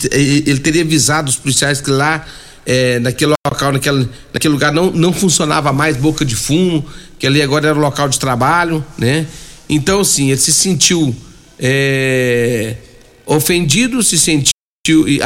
ele 0.46 0.58
teria 0.60 0.82
avisado 0.82 1.30
os 1.30 1.36
policiais 1.36 1.80
que 1.80 1.90
lá, 1.90 2.26
é, 2.66 2.98
naquele 2.98 3.32
local, 3.50 3.72
naquele, 3.72 4.08
naquele 4.32 4.52
lugar, 4.52 4.72
não, 4.72 4.90
não 4.90 5.12
funcionava 5.12 5.72
mais 5.72 5.96
boca 5.96 6.22
de 6.24 6.36
fumo, 6.36 6.84
que 7.18 7.26
ali 7.26 7.40
agora 7.40 7.68
era 7.68 7.78
o 7.78 7.80
local 7.80 8.08
de 8.10 8.18
trabalho, 8.18 8.84
né? 8.98 9.26
Então, 9.70 10.00
assim, 10.00 10.28
ele 10.30 10.40
se 10.40 10.52
sentiu 10.52 11.14
é, 11.58 12.76
ofendido, 13.26 14.02
se 14.02 14.18
sentiu 14.18 14.52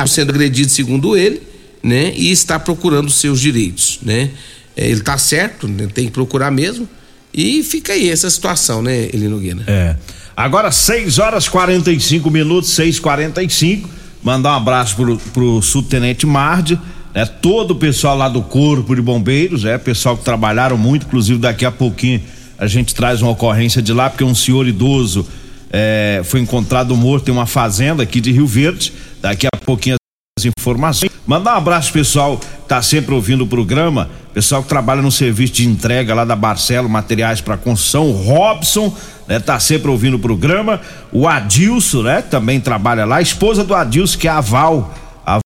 sendo 0.06 0.30
agredido, 0.30 0.70
segundo 0.70 1.16
ele, 1.16 1.42
né? 1.82 2.12
E 2.14 2.30
está 2.30 2.58
procurando 2.58 3.10
seus 3.10 3.40
direitos, 3.40 3.98
né? 4.02 4.30
É, 4.76 4.86
ele 4.86 5.00
está 5.00 5.18
certo, 5.18 5.66
né? 5.66 5.88
tem 5.92 6.06
que 6.06 6.12
procurar 6.12 6.50
mesmo. 6.50 6.88
E 7.34 7.62
fica 7.62 7.92
aí 7.92 8.08
essa 8.08 8.30
situação, 8.30 8.80
né, 8.80 9.08
Eli 9.12 9.28
Nogueira? 9.28 9.62
É. 9.66 9.96
Agora 10.36 10.70
6 10.70 11.18
horas 11.18 11.48
45 11.48 12.30
minutos, 12.30 12.70
6:45. 12.70 13.88
Mandar 14.22 14.52
um 14.52 14.56
abraço 14.56 14.96
pro, 14.96 15.16
pro 15.32 15.62
subtenente 15.62 16.26
Marde, 16.26 16.78
né? 17.14 17.24
Todo 17.26 17.72
o 17.72 17.76
pessoal 17.76 18.16
lá 18.16 18.28
do 18.28 18.42
Corpo 18.42 18.94
de 18.94 19.02
Bombeiros, 19.02 19.64
é, 19.64 19.76
pessoal 19.76 20.16
que 20.16 20.24
trabalharam 20.24 20.76
muito, 20.76 21.06
inclusive 21.06 21.40
daqui 21.40 21.64
a 21.64 21.72
pouquinho 21.72 22.22
a 22.58 22.66
gente 22.66 22.94
traz 22.94 23.22
uma 23.22 23.30
ocorrência 23.30 23.80
de 23.80 23.92
lá, 23.92 24.10
porque 24.10 24.24
um 24.24 24.34
senhor 24.34 24.66
idoso 24.66 25.26
é, 25.70 26.22
foi 26.24 26.40
encontrado 26.40 26.96
morto 26.96 27.28
em 27.28 27.32
uma 27.32 27.46
fazenda 27.46 28.02
aqui 28.02 28.20
de 28.20 28.32
Rio 28.32 28.46
Verde. 28.46 28.92
Daqui 29.20 29.46
a 29.46 29.56
pouquinho 29.56 29.96
as 30.38 30.44
informações. 30.44 31.10
Mandar 31.26 31.54
um 31.54 31.58
abraço 31.58 31.92
pessoal 31.92 32.40
tá 32.68 32.80
sempre 32.80 33.12
ouvindo 33.12 33.44
o 33.44 33.46
programa, 33.46 34.08
pessoal 34.32 34.62
que 34.62 34.68
trabalha 34.68 35.02
no 35.02 35.10
serviço 35.10 35.54
de 35.54 35.66
entrega 35.66 36.14
lá 36.14 36.24
da 36.24 36.36
Barcelo 36.36 36.88
Materiais 36.88 37.40
para 37.40 37.56
Construção, 37.56 38.12
Robson, 38.12 38.94
né, 39.26 39.40
tá 39.40 39.58
sempre 39.58 39.90
ouvindo 39.90 40.14
o 40.14 40.18
programa, 40.18 40.80
o 41.10 41.26
Adilson, 41.26 42.02
né, 42.02 42.22
também 42.22 42.60
trabalha 42.60 43.04
lá, 43.04 43.16
a 43.16 43.22
esposa 43.22 43.64
do 43.64 43.74
Adilson 43.74 44.18
que 44.18 44.28
é 44.28 44.30
a 44.30 44.40
Val, 44.40 44.94
a 45.26 45.38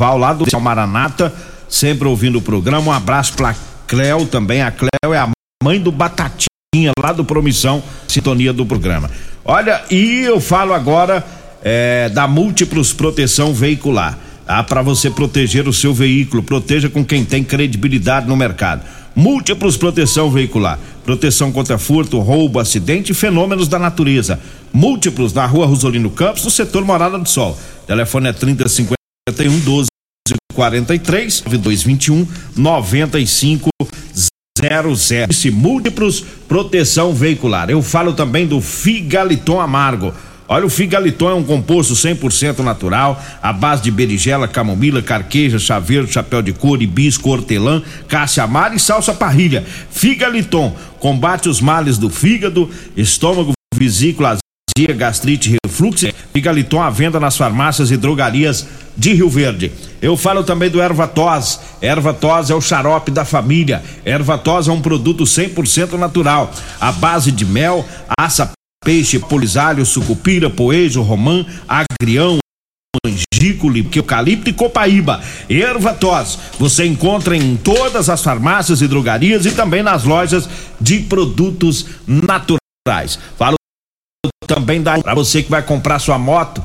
Val 0.00 0.18
lá 0.18 0.34
do 0.34 0.44
Maranata, 0.60 1.32
sempre 1.68 2.06
ouvindo 2.06 2.38
o 2.38 2.42
programa. 2.42 2.90
Um 2.90 2.92
abraço 2.92 3.32
pra 3.34 3.54
Cleo 3.86 4.26
também, 4.26 4.62
a 4.62 4.70
Cleo 4.70 5.14
é 5.14 5.18
a 5.18 5.30
mãe 5.62 5.80
do 5.80 5.90
Batatinha 5.90 6.92
lá 7.00 7.12
do 7.12 7.24
Promissão, 7.24 7.82
sintonia 8.08 8.52
do 8.52 8.66
programa. 8.66 9.08
Olha, 9.44 9.82
e 9.90 10.22
eu 10.22 10.40
falo 10.40 10.72
agora 10.72 11.22
é, 11.62 12.08
da 12.08 12.26
Múltiplos 12.26 12.92
Proteção 12.92 13.52
Veicular. 13.52 14.18
Tá? 14.46 14.62
Para 14.62 14.80
você 14.80 15.10
proteger 15.10 15.68
o 15.68 15.72
seu 15.72 15.92
veículo, 15.92 16.42
proteja 16.42 16.88
com 16.88 17.04
quem 17.04 17.24
tem 17.24 17.44
credibilidade 17.44 18.26
no 18.26 18.36
mercado. 18.36 18.82
Múltiplos 19.14 19.76
Proteção 19.76 20.30
Veicular. 20.30 20.78
Proteção 21.04 21.52
contra 21.52 21.76
furto, 21.76 22.18
roubo, 22.20 22.58
acidente 22.58 23.12
e 23.12 23.14
fenômenos 23.14 23.68
da 23.68 23.78
natureza. 23.78 24.40
Múltiplos 24.72 25.34
na 25.34 25.44
rua 25.44 25.66
Rosolino 25.66 26.10
Campos, 26.10 26.44
no 26.44 26.50
setor 26.50 26.84
Morada 26.84 27.18
do 27.18 27.28
Sol. 27.28 27.58
Telefone 27.86 28.28
é 28.28 28.32
3051 28.32 29.60
12 29.60 29.88
43 30.54 31.42
9221 31.44 32.26
95 32.56 33.68
00. 34.68 34.92
Esse 35.28 35.50
múltiplos 35.50 36.24
proteção 36.48 37.12
veicular. 37.12 37.70
Eu 37.70 37.82
falo 37.82 38.12
também 38.12 38.46
do 38.46 38.60
Figaliton 38.60 39.60
Amargo. 39.60 40.12
Olha, 40.46 40.66
o 40.66 40.70
Figaliton 40.70 41.30
é 41.30 41.34
um 41.34 41.42
composto 41.42 41.94
100% 41.94 42.58
natural, 42.58 43.22
à 43.42 43.50
base 43.50 43.82
de 43.82 43.90
berigela, 43.90 44.46
camomila, 44.46 45.00
carqueja, 45.00 45.58
chaveiro, 45.58 46.06
chapéu 46.06 46.42
de 46.42 46.52
couro, 46.52 46.82
hibisco, 46.82 47.30
hortelã, 47.30 47.82
amara 48.42 48.74
e 48.74 48.78
salsa 48.78 49.14
parrilha. 49.14 49.64
Figaliton 49.90 50.76
combate 51.00 51.48
os 51.48 51.62
males 51.62 51.96
do 51.96 52.10
fígado, 52.10 52.70
estômago, 52.94 53.52
vesícula, 53.74 54.36
azia, 54.76 54.92
gastrite, 54.92 55.56
refluxo. 55.64 56.06
Figaliton 56.32 56.82
à 56.82 56.90
venda 56.90 57.20
nas 57.20 57.36
farmácias 57.36 57.92
e 57.92 57.96
drogarias 57.96 58.66
de 58.96 59.14
Rio 59.14 59.30
Verde. 59.30 59.70
Eu 60.02 60.16
falo 60.16 60.42
também 60.42 60.68
do 60.68 60.82
Ervatos. 60.82 61.60
Ervatos 61.80 62.50
é 62.50 62.54
o 62.56 62.60
xarope 62.60 63.12
da 63.12 63.24
família. 63.24 63.80
Ervatos 64.04 64.66
é 64.66 64.72
um 64.72 64.82
produto 64.82 65.22
100% 65.22 65.92
natural, 65.92 66.52
à 66.80 66.90
base 66.90 67.30
de 67.30 67.46
mel, 67.46 67.86
aça, 68.18 68.50
peixe, 68.84 69.20
polisário, 69.20 69.86
sucupira, 69.86 70.50
poejo, 70.50 71.02
romã, 71.02 71.46
agrião, 71.68 72.38
angícule, 73.06 73.88
eucalipto 73.94 74.50
e 74.50 74.52
copaíba. 74.52 75.22
Ervatos, 75.48 76.36
você 76.58 76.84
encontra 76.84 77.36
em 77.36 77.56
todas 77.56 78.08
as 78.08 78.24
farmácias 78.24 78.82
e 78.82 78.88
drogarias 78.88 79.46
e 79.46 79.52
também 79.52 79.84
nas 79.84 80.02
lojas 80.02 80.48
de 80.80 80.98
produtos 80.98 81.86
naturais. 82.08 83.20
Falo 83.38 83.54
também 84.46 84.82
dá 84.82 84.98
para 84.98 85.14
você 85.14 85.42
que 85.42 85.50
vai 85.50 85.62
comprar 85.62 85.98
sua 85.98 86.18
moto. 86.18 86.62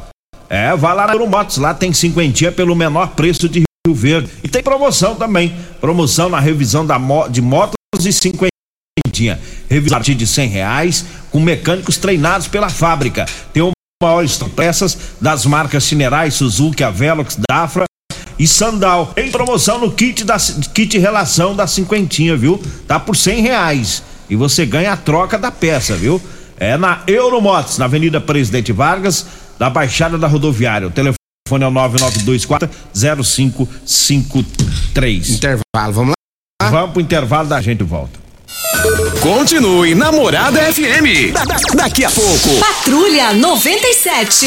É, 0.49 0.75
vá 0.75 0.93
lá 0.93 1.05
na 1.05 1.13
Euromotos, 1.13 1.57
lá 1.57 1.73
tem 1.73 1.93
cinquentinha 1.93 2.51
pelo 2.51 2.75
menor 2.75 3.09
preço 3.09 3.47
de 3.47 3.63
Rio 3.85 3.95
Verde. 3.95 4.29
E 4.43 4.47
tem 4.47 4.63
promoção 4.63 5.15
também, 5.15 5.55
promoção 5.79 6.29
na 6.29 6.39
revisão 6.39 6.85
da 6.85 6.97
mo 6.97 7.27
de 7.29 7.41
motos 7.41 7.75
e 8.03 8.11
cinquentinha. 8.11 9.39
Revisão 9.69 9.97
a 9.97 9.99
partir 9.99 10.15
de 10.15 10.25
cem 10.25 10.47
reais, 10.47 11.05
com 11.29 11.39
mecânicos 11.39 11.97
treinados 11.97 12.47
pela 12.47 12.69
fábrica. 12.69 13.25
Tem 13.53 13.61
uma 13.61 13.71
maior 14.01 14.25
peças 14.55 14.97
das 15.19 15.45
marcas 15.45 15.83
Cinerais, 15.83 16.33
Suzuki, 16.33 16.83
Avelox, 16.83 17.37
Dafra 17.49 17.85
e 18.39 18.47
Sandal. 18.47 19.07
Tem 19.07 19.29
promoção 19.29 19.79
no 19.79 19.91
kit 19.91 20.23
da 20.23 20.37
kit 20.73 20.97
relação 20.97 21.55
da 21.55 21.67
cinquentinha, 21.67 22.35
viu? 22.35 22.61
Tá 22.87 22.99
por 22.99 23.15
cem 23.15 23.41
reais. 23.41 24.01
E 24.29 24.35
você 24.35 24.65
ganha 24.65 24.93
a 24.93 24.97
troca 24.97 25.37
da 25.37 25.51
peça, 25.51 25.95
viu? 25.95 26.21
É 26.59 26.75
na 26.77 27.01
Euromotos, 27.07 27.77
na 27.77 27.85
Avenida 27.85 28.19
Presidente 28.19 28.73
Vargas, 28.73 29.25
da 29.57 29.69
Baixada 29.69 30.17
da 30.17 30.27
Rodoviária. 30.27 30.87
O 30.87 30.91
telefone 30.91 31.15
é 31.63 31.67
o 31.67 31.71
9924 31.71 32.69
0553. 32.93 35.29
Intervalo, 35.29 35.93
vamos 35.93 36.13
lá? 36.61 36.69
Vamos 36.69 36.91
pro 36.91 37.01
intervalo 37.01 37.47
da 37.47 37.61
gente 37.61 37.81
volta. 37.83 38.19
Continue 39.21 39.95
Namorada 39.95 40.59
FM. 40.73 41.31
Da- 41.33 41.45
da- 41.45 41.55
daqui 41.75 42.03
a 42.05 42.11
pouco. 42.11 42.59
Patrulha 42.59 43.33
97. 43.33 44.45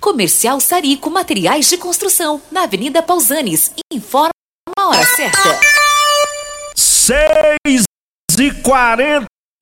Comercial 0.00 0.60
Sarico 0.60 1.10
Materiais 1.10 1.68
de 1.68 1.76
Construção, 1.78 2.40
na 2.52 2.62
Avenida 2.64 3.02
Pausanes. 3.02 3.70
Informa 3.92 4.30
a 4.78 4.88
hora 4.88 5.04
certa. 5.06 5.58
6 6.76 7.82
e 8.38 8.50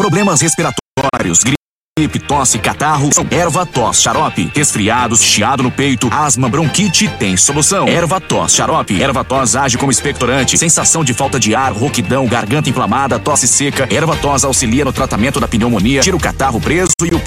Problemas 0.00 0.40
respiratórios, 0.40 1.42
gripe, 1.98 2.18
tosse, 2.20 2.58
catarro, 2.58 3.10
erva 3.30 3.66
tos, 3.66 4.00
xarope, 4.00 4.50
resfriados, 4.54 5.22
chiado 5.22 5.62
no 5.62 5.70
peito, 5.70 6.08
asma, 6.10 6.48
bronquite, 6.48 7.06
tem 7.18 7.36
solução. 7.36 7.86
Erva 7.86 8.18
tos, 8.18 8.54
xarope, 8.54 9.02
erva 9.02 9.22
tos 9.22 9.54
age 9.54 9.76
como 9.76 9.92
expectorante, 9.92 10.56
sensação 10.56 11.04
de 11.04 11.12
falta 11.12 11.38
de 11.38 11.54
ar, 11.54 11.70
rouquidão, 11.70 12.26
garganta 12.26 12.70
inflamada, 12.70 13.18
tosse 13.18 13.46
seca. 13.46 13.86
Erva 13.94 14.16
tos 14.16 14.42
auxilia 14.42 14.86
no 14.86 14.92
tratamento 14.92 15.38
da 15.38 15.46
pneumonia, 15.46 16.00
tira 16.00 16.16
o 16.16 16.20
catarro 16.20 16.62
preso 16.62 16.92
e 17.04 17.14
o 17.14 17.20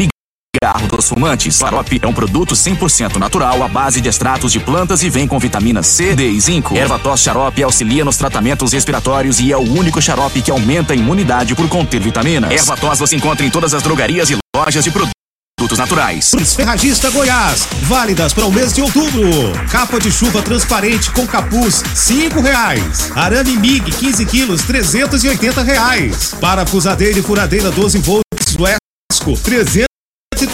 Cigarro 0.55 0.87
dos 0.87 1.09
fumantes. 1.09 1.57
Farop 1.57 1.99
é 2.01 2.07
um 2.07 2.13
produto 2.13 2.53
100% 2.53 3.17
natural 3.17 3.63
à 3.63 3.67
base 3.67 3.99
de 3.99 4.07
extratos 4.07 4.51
de 4.51 4.59
plantas 4.59 5.01
e 5.01 5.09
vem 5.09 5.27
com 5.27 5.37
vitamina 5.39 5.81
C, 5.81 6.15
D 6.15 6.29
e 6.29 6.39
zinco. 6.39 6.77
Erva 6.77 6.99
tos 6.99 7.21
xarope 7.21 7.61
auxilia 7.63 8.05
nos 8.05 8.17
tratamentos 8.17 8.71
respiratórios 8.71 9.39
e 9.39 9.51
é 9.51 9.57
o 9.57 9.61
único 9.61 10.01
xarope 10.01 10.41
que 10.41 10.51
aumenta 10.51 10.93
a 10.93 10.95
imunidade 10.95 11.53
por 11.55 11.67
conter 11.67 11.99
vitaminas. 11.99 12.51
Erva 12.51 12.77
tos 12.77 12.99
você 12.99 13.15
encontra 13.15 13.45
em 13.45 13.49
todas 13.49 13.73
as 13.73 13.83
drogarias 13.83 14.29
e 14.29 14.37
lojas 14.55 14.83
de 14.83 14.91
produtos 14.91 15.11
produtos 15.57 15.77
naturais. 15.77 16.31
Ferragista 16.55 17.09
Goiás, 17.09 17.67
válidas 17.83 18.31
para 18.33 18.45
o 18.45 18.51
mês 18.51 18.73
de 18.73 18.81
outubro. 18.81 19.23
Capa 19.71 19.99
de 19.99 20.11
chuva 20.11 20.41
transparente 20.41 21.11
com 21.11 21.27
capuz, 21.27 21.83
cinco 21.95 22.41
reais. 22.41 23.11
Arame 23.15 23.57
MIG, 23.57 23.91
15 23.91 24.25
quilos, 24.25 24.61
380 24.63 25.61
reais. 25.61 26.35
Parafusadeira 26.39 27.19
e 27.19 27.23
furadeira 27.23 27.71
12 27.71 27.99
volts, 27.99 28.57
Wesco, 28.59 29.37
300 29.43 29.92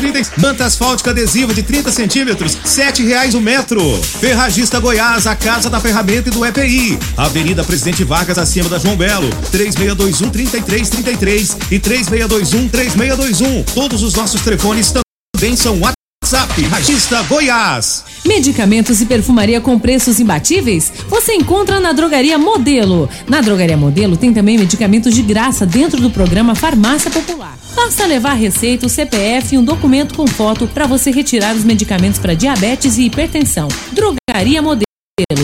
itens, 0.08 0.32
manta 0.38 0.65
asfáltica 0.65 1.12
adesiva 1.12 1.53
de 1.53 1.63
30 1.63 1.91
centímetros, 1.91 2.58
sete 2.63 3.03
reais 3.03 3.34
o 3.34 3.41
metro. 3.41 3.82
Ferragista 4.20 4.79
Goiás, 4.79 5.27
a 5.27 5.36
casa 5.36 5.70
da 5.70 5.79
ferramenta 5.79 6.29
e 6.29 6.32
do 6.32 6.46
EPI. 6.46 6.98
Avenida 7.18 7.63
Presidente 7.63 8.03
Vargas, 8.03 8.38
acima 8.38 8.70
da 8.70 8.79
João 8.79 8.96
Belo, 8.96 9.29
3621 9.51 10.29
3333 10.29 11.58
e 11.72 11.79
3621 11.79 12.68
3621. 12.70 13.63
Todos 13.63 14.03
os 14.03 14.13
nossos 14.13 14.41
telefones 14.41 14.94
também 15.36 15.56
são 15.56 15.74
WhatsApp. 15.79 16.00
WhatsApp 16.29 16.62
Ragista 16.63 17.24
Goiás. 17.24 18.03
Medicamentos 18.24 19.01
e 19.01 19.06
perfumaria 19.08 19.60
com 19.60 19.79
preços 19.79 20.20
imbatíveis? 20.20 20.94
Você 21.08 21.34
encontra 21.34 21.79
na 21.79 21.91
Drogaria 21.91 22.38
Modelo. 22.38 23.10
Na 23.27 23.41
Drogaria 23.41 23.75
Modelo 23.75 24.15
tem 24.15 24.32
também 24.32 24.56
medicamentos 24.56 25.15
de 25.15 25.24
graça 25.24 25.65
dentro 25.65 26.00
do 26.00 26.12
programa 26.12 26.53
Farmácia 26.53 27.10
Popular. 27.10 27.59
Basta 27.82 28.06
levar 28.06 28.34
receita, 28.34 28.86
o 28.86 28.90
CPF 28.90 29.56
e 29.56 29.58
um 29.58 29.64
documento 29.64 30.14
com 30.14 30.28
foto 30.28 30.68
para 30.68 30.86
você 30.86 31.12
retirar 31.12 31.56
os 31.56 31.64
medicamentos 31.64 32.20
para 32.20 32.34
diabetes 32.34 32.98
e 32.98 33.04
hipertensão. 33.06 33.70
Drogaria 33.94 34.62
Modelo, 34.62 34.84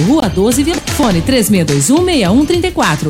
Rua 0.06 0.28
12, 0.28 0.62
Vila- 0.62 0.82
fone 0.98 1.22
36216134. 1.22 3.10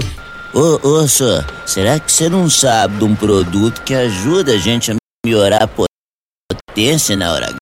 Ô, 0.54 0.80
ô, 0.88 1.08
só, 1.08 1.44
será 1.66 2.00
que 2.00 2.12
você 2.12 2.30
não 2.30 2.48
sabe 2.52 3.00
de 3.00 3.04
um 3.04 3.16
produto 3.16 3.82
que 3.82 3.96
ajuda 3.96 4.54
a 4.54 4.58
gente 4.60 4.92
a 4.92 4.96
melhorar 5.26 5.64
a 5.64 5.68
potência 5.68 7.18
na 7.18 7.34
hora 7.34 7.48
H? 7.48 7.56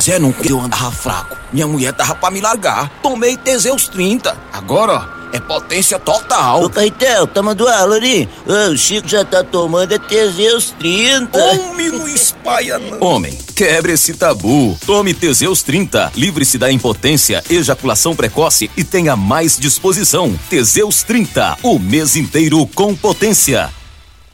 Zé 0.00 0.18
não 0.20 0.32
eu 0.48 0.60
andava 0.60 0.90
fraco. 0.92 1.36
Minha 1.52 1.66
mulher 1.66 1.92
tava 1.92 2.14
pra 2.14 2.30
me 2.30 2.40
largar. 2.40 2.88
Tomei 3.02 3.36
Teseus 3.36 3.88
30. 3.88 4.36
Agora, 4.52 4.92
ó, 4.94 5.11
é 5.32 5.40
potência 5.40 5.98
total. 5.98 6.64
Ô, 6.64 6.70
Caetel, 6.70 7.26
tá 7.26 7.42
mandando 7.42 7.70
aula 7.70 7.96
ali? 7.96 8.28
O 8.46 8.76
Chico 8.76 9.08
já 9.08 9.24
tá 9.24 9.42
tomando 9.42 9.92
é 9.92 9.98
Teseus 9.98 10.74
30. 10.78 11.38
Homem, 11.38 11.88
não 11.90 12.08
espalha 12.08 12.78
não. 12.78 13.00
Homem, 13.00 13.36
quebre 13.54 13.92
esse 13.92 14.14
tabu. 14.14 14.78
Tome 14.86 15.14
Teseus 15.14 15.62
30. 15.62 16.12
Livre-se 16.14 16.58
da 16.58 16.70
impotência, 16.70 17.42
ejaculação 17.48 18.14
precoce 18.14 18.70
e 18.76 18.84
tenha 18.84 19.16
mais 19.16 19.58
disposição. 19.58 20.38
Teseus 20.48 21.02
30. 21.02 21.58
O 21.62 21.78
mês 21.78 22.16
inteiro 22.16 22.66
com 22.74 22.94
potência. 22.94 23.70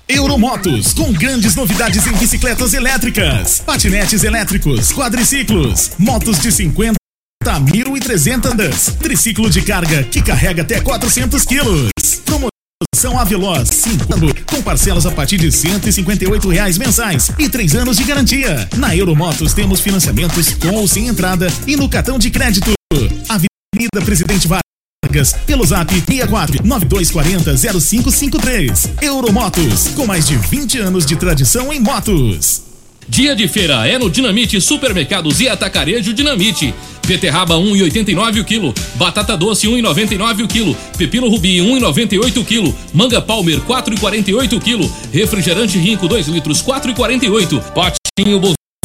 Euromotos, 0.09 0.95
com 0.95 1.13
grandes 1.13 1.55
novidades 1.55 2.07
em 2.07 2.13
bicicletas 2.13 2.73
elétricas, 2.73 3.61
patinetes 3.61 4.25
elétricos, 4.25 4.91
quadriciclos, 4.91 5.91
motos 5.99 6.41
de 6.41 6.51
50 6.51 6.99
a 7.47 7.61
1.300, 7.61 8.97
triciclo 8.99 9.49
de 9.49 9.63
carga 9.63 10.03
que 10.03 10.21
carrega 10.21 10.63
até 10.63 10.81
400 10.81 11.45
quilos. 11.45 11.91
Promoção 12.25 13.19
Aveloz 13.19 13.69
5 13.69 14.07
com 14.45 14.63
parcelas 14.63 15.07
a 15.07 15.11
partir 15.11 15.39
de 15.39 15.51
158 15.51 16.49
reais 16.49 16.77
mensais 16.77 17.31
e 17.39 17.49
três 17.49 17.75
anos 17.75 17.97
de 17.97 18.05
garantia. 18.05 18.69
Na 18.77 18.95
Euromotos 18.95 19.55
temos 19.55 19.81
financiamentos 19.81 20.55
com 20.55 20.75
ou 20.75 20.87
sem 20.87 21.07
entrada 21.07 21.47
e 21.67 21.77
no 21.77 21.89
cartão 21.89 22.19
de 22.19 22.31
crédito. 22.31 22.73
Avenida 23.29 24.05
Presidente 24.05 24.47
Vargas. 24.47 25.33
Pelo 25.47 25.65
zap 25.65 25.91
64 25.91 26.67
9240 26.67 27.57
0553. 27.81 28.91
Euromotos, 29.01 29.89
com 29.97 30.07
mais 30.07 30.27
de 30.27 30.37
20 30.37 30.79
anos 30.81 31.07
de 31.07 31.17
tradição 31.17 31.73
em 31.73 31.81
motos. 31.81 32.68
Dia 33.09 33.35
de 33.35 33.49
feira 33.49 33.89
é 33.89 33.99
no 33.99 34.11
Dinamite 34.11 34.61
Supermercados 34.61 35.41
e 35.41 35.49
Atacarejo 35.49 36.13
Dinamite. 36.13 36.75
Beterraba 37.07 37.55
1,89 37.55 38.43
o 38.43 38.45
quilo, 38.45 38.75
batata 38.97 39.35
doce 39.35 39.67
1,99 39.67 40.45
o 40.45 40.47
quilo, 40.47 40.77
pepino 40.99 41.27
rubi 41.27 41.57
1,98 41.59 42.37
o 42.37 42.45
quilo, 42.45 42.77
manga 42.93 43.21
palmer 43.21 43.61
4,48 43.61 44.53
o 44.57 44.61
quilo, 44.61 44.95
refrigerante 45.11 45.79
rinco 45.79 46.07
2 46.07 46.29
litros 46.29 46.63
4,48, 46.63 47.63
patinho 47.73 48.39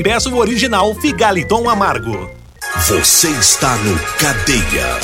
e 0.01 0.03
peça 0.03 0.29
o 0.29 0.37
original 0.37 0.95
Figaliton 0.95 1.69
Amargo. 1.69 2.27
Você 2.87 3.29
está 3.29 3.75
no 3.75 3.95
Cadeia. 4.17 4.99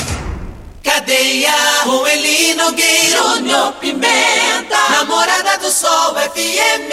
Cadeia, 0.83 1.53
Eli 2.11 2.55
Nogueira, 2.55 3.35
Júnior 3.35 3.73
Pimenta, 3.73 4.89
Namorada 4.89 5.59
do 5.59 5.69
Sol 5.69 6.15
FM. 6.15 6.91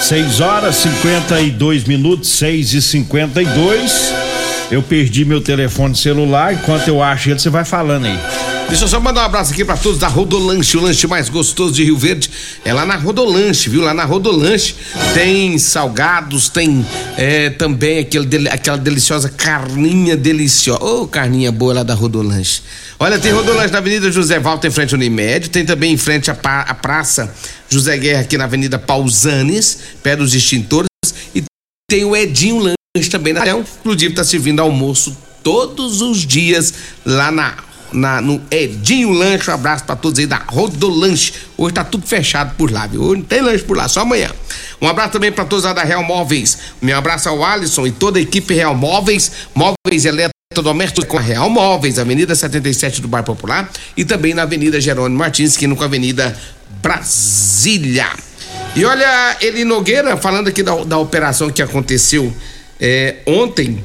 6 0.00 0.40
horas 0.40 0.76
52 0.76 1.84
minutos, 1.84 2.28
6 2.30 2.74
e 2.74 2.82
52 2.82 4.14
Eu 4.70 4.80
perdi 4.80 5.24
meu 5.24 5.40
telefone 5.40 5.96
celular, 5.96 6.54
enquanto 6.54 6.86
eu 6.86 7.02
acho 7.02 7.30
ele, 7.30 7.40
você 7.40 7.50
vai 7.50 7.64
falando 7.64 8.06
aí. 8.06 8.57
Deixa 8.68 8.84
eu 8.84 8.88
só 8.88 9.00
mandar 9.00 9.22
um 9.22 9.24
abraço 9.24 9.50
aqui 9.54 9.64
para 9.64 9.78
todos 9.78 9.98
da 9.98 10.08
Rodolanche, 10.08 10.76
o 10.76 10.80
lanche 10.82 11.06
mais 11.06 11.30
gostoso 11.30 11.72
de 11.72 11.84
Rio 11.84 11.96
Verde. 11.96 12.30
É 12.62 12.70
lá 12.70 12.84
na 12.84 12.96
Rodolanche, 12.96 13.70
viu? 13.70 13.80
Lá 13.80 13.94
na 13.94 14.04
Rodolanche 14.04 14.74
tem 15.14 15.56
salgados, 15.56 16.50
tem 16.50 16.84
é, 17.16 17.48
também 17.48 17.98
aquele, 17.98 18.46
aquela 18.46 18.76
deliciosa 18.76 19.30
carninha 19.30 20.18
deliciosa. 20.18 20.84
Ô, 20.84 21.02
oh, 21.02 21.08
carninha 21.08 21.50
boa 21.50 21.72
lá 21.72 21.82
da 21.82 21.94
Rodolanche. 21.94 22.60
Olha, 22.98 23.18
tem 23.18 23.32
Rodolanche 23.32 23.72
na 23.72 23.78
Avenida 23.78 24.12
José 24.12 24.38
Walter, 24.38 24.68
em 24.68 24.70
frente 24.70 24.94
ao 24.94 24.98
Unimed, 25.00 25.48
tem 25.48 25.64
também 25.64 25.94
em 25.94 25.96
frente 25.96 26.30
à, 26.30 26.34
à 26.34 26.74
Praça 26.74 27.34
José 27.70 27.96
Guerra, 27.96 28.20
aqui 28.20 28.36
na 28.36 28.44
Avenida 28.44 28.78
Pausanes, 28.78 29.78
perto 30.02 30.18
dos 30.18 30.34
extintores, 30.34 30.88
e 31.34 31.42
tem 31.90 32.04
o 32.04 32.14
Edinho 32.14 32.58
Lanche 32.58 33.08
também 33.10 33.32
na 33.32 33.48
Inclusive, 33.48 34.12
tá 34.12 34.24
servindo 34.24 34.60
almoço 34.60 35.16
todos 35.42 36.02
os 36.02 36.26
dias 36.26 36.74
lá 37.06 37.30
na 37.30 37.67
na, 37.92 38.20
no 38.20 38.40
Edinho 38.50 39.10
Lanche. 39.10 39.50
Um 39.50 39.54
abraço 39.54 39.84
para 39.84 39.96
todos 39.96 40.18
aí 40.18 40.26
da 40.26 40.38
Rodolanche. 40.38 41.32
Hoje 41.56 41.74
tá 41.74 41.84
tudo 41.84 42.06
fechado 42.06 42.54
por 42.56 42.70
lá, 42.70 42.86
viu? 42.86 43.02
Hoje 43.02 43.20
não 43.20 43.26
tem 43.26 43.40
lanche 43.40 43.64
por 43.64 43.76
lá, 43.76 43.88
só 43.88 44.00
amanhã. 44.00 44.30
Um 44.80 44.88
abraço 44.88 45.12
também 45.12 45.32
para 45.32 45.44
todos 45.44 45.64
lá 45.64 45.72
da 45.72 45.82
Real 45.82 46.02
Móveis. 46.02 46.58
Meu 46.80 46.96
abraço 46.96 47.28
ao 47.28 47.44
Alisson 47.44 47.86
e 47.86 47.90
toda 47.90 48.18
a 48.18 48.22
equipe 48.22 48.54
Real 48.54 48.74
Móveis. 48.74 49.32
Móveis 49.54 50.04
eletrodomésticos 50.04 51.04
com 51.04 51.18
a 51.18 51.20
Real 51.20 51.50
Móveis, 51.50 51.98
Avenida 51.98 52.34
77 52.34 53.02
do 53.02 53.08
Bar 53.08 53.24
Popular 53.24 53.70
e 53.96 54.04
também 54.04 54.34
na 54.34 54.42
Avenida 54.42 54.80
Jerônimo 54.80 55.18
Martins, 55.18 55.56
que 55.56 55.68
com 55.74 55.82
a 55.82 55.86
Avenida 55.86 56.36
Brasília. 56.82 58.08
E 58.76 58.84
olha, 58.84 59.36
ele 59.40 59.64
Nogueira 59.64 60.16
falando 60.16 60.48
aqui 60.48 60.62
da, 60.62 60.74
da 60.84 60.98
operação 60.98 61.50
que 61.50 61.62
aconteceu 61.62 62.32
é, 62.80 63.16
ontem 63.26 63.82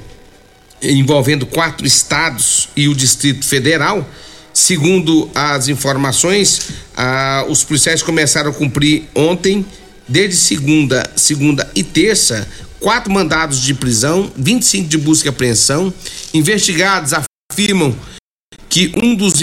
envolvendo 0.83 1.45
quatro 1.45 1.87
estados 1.87 2.69
e 2.75 2.87
o 2.87 2.95
Distrito 2.95 3.45
Federal. 3.45 4.07
Segundo 4.53 5.29
as 5.33 5.67
informações, 5.67 6.69
ah, 6.95 7.45
os 7.49 7.63
policiais 7.63 8.03
começaram 8.03 8.51
a 8.51 8.53
cumprir 8.53 9.05
ontem, 9.15 9.65
desde 10.07 10.35
segunda, 10.35 11.09
segunda 11.15 11.69
e 11.73 11.83
terça, 11.83 12.47
quatro 12.79 13.11
mandados 13.11 13.59
de 13.61 13.73
prisão, 13.73 14.31
25 14.35 14.87
de 14.87 14.97
busca 14.97 15.27
e 15.27 15.29
apreensão. 15.29 15.91
Investigados 16.33 17.13
afirmam 17.51 17.95
que 18.69 18.91
um 19.01 19.15
dos 19.15 19.35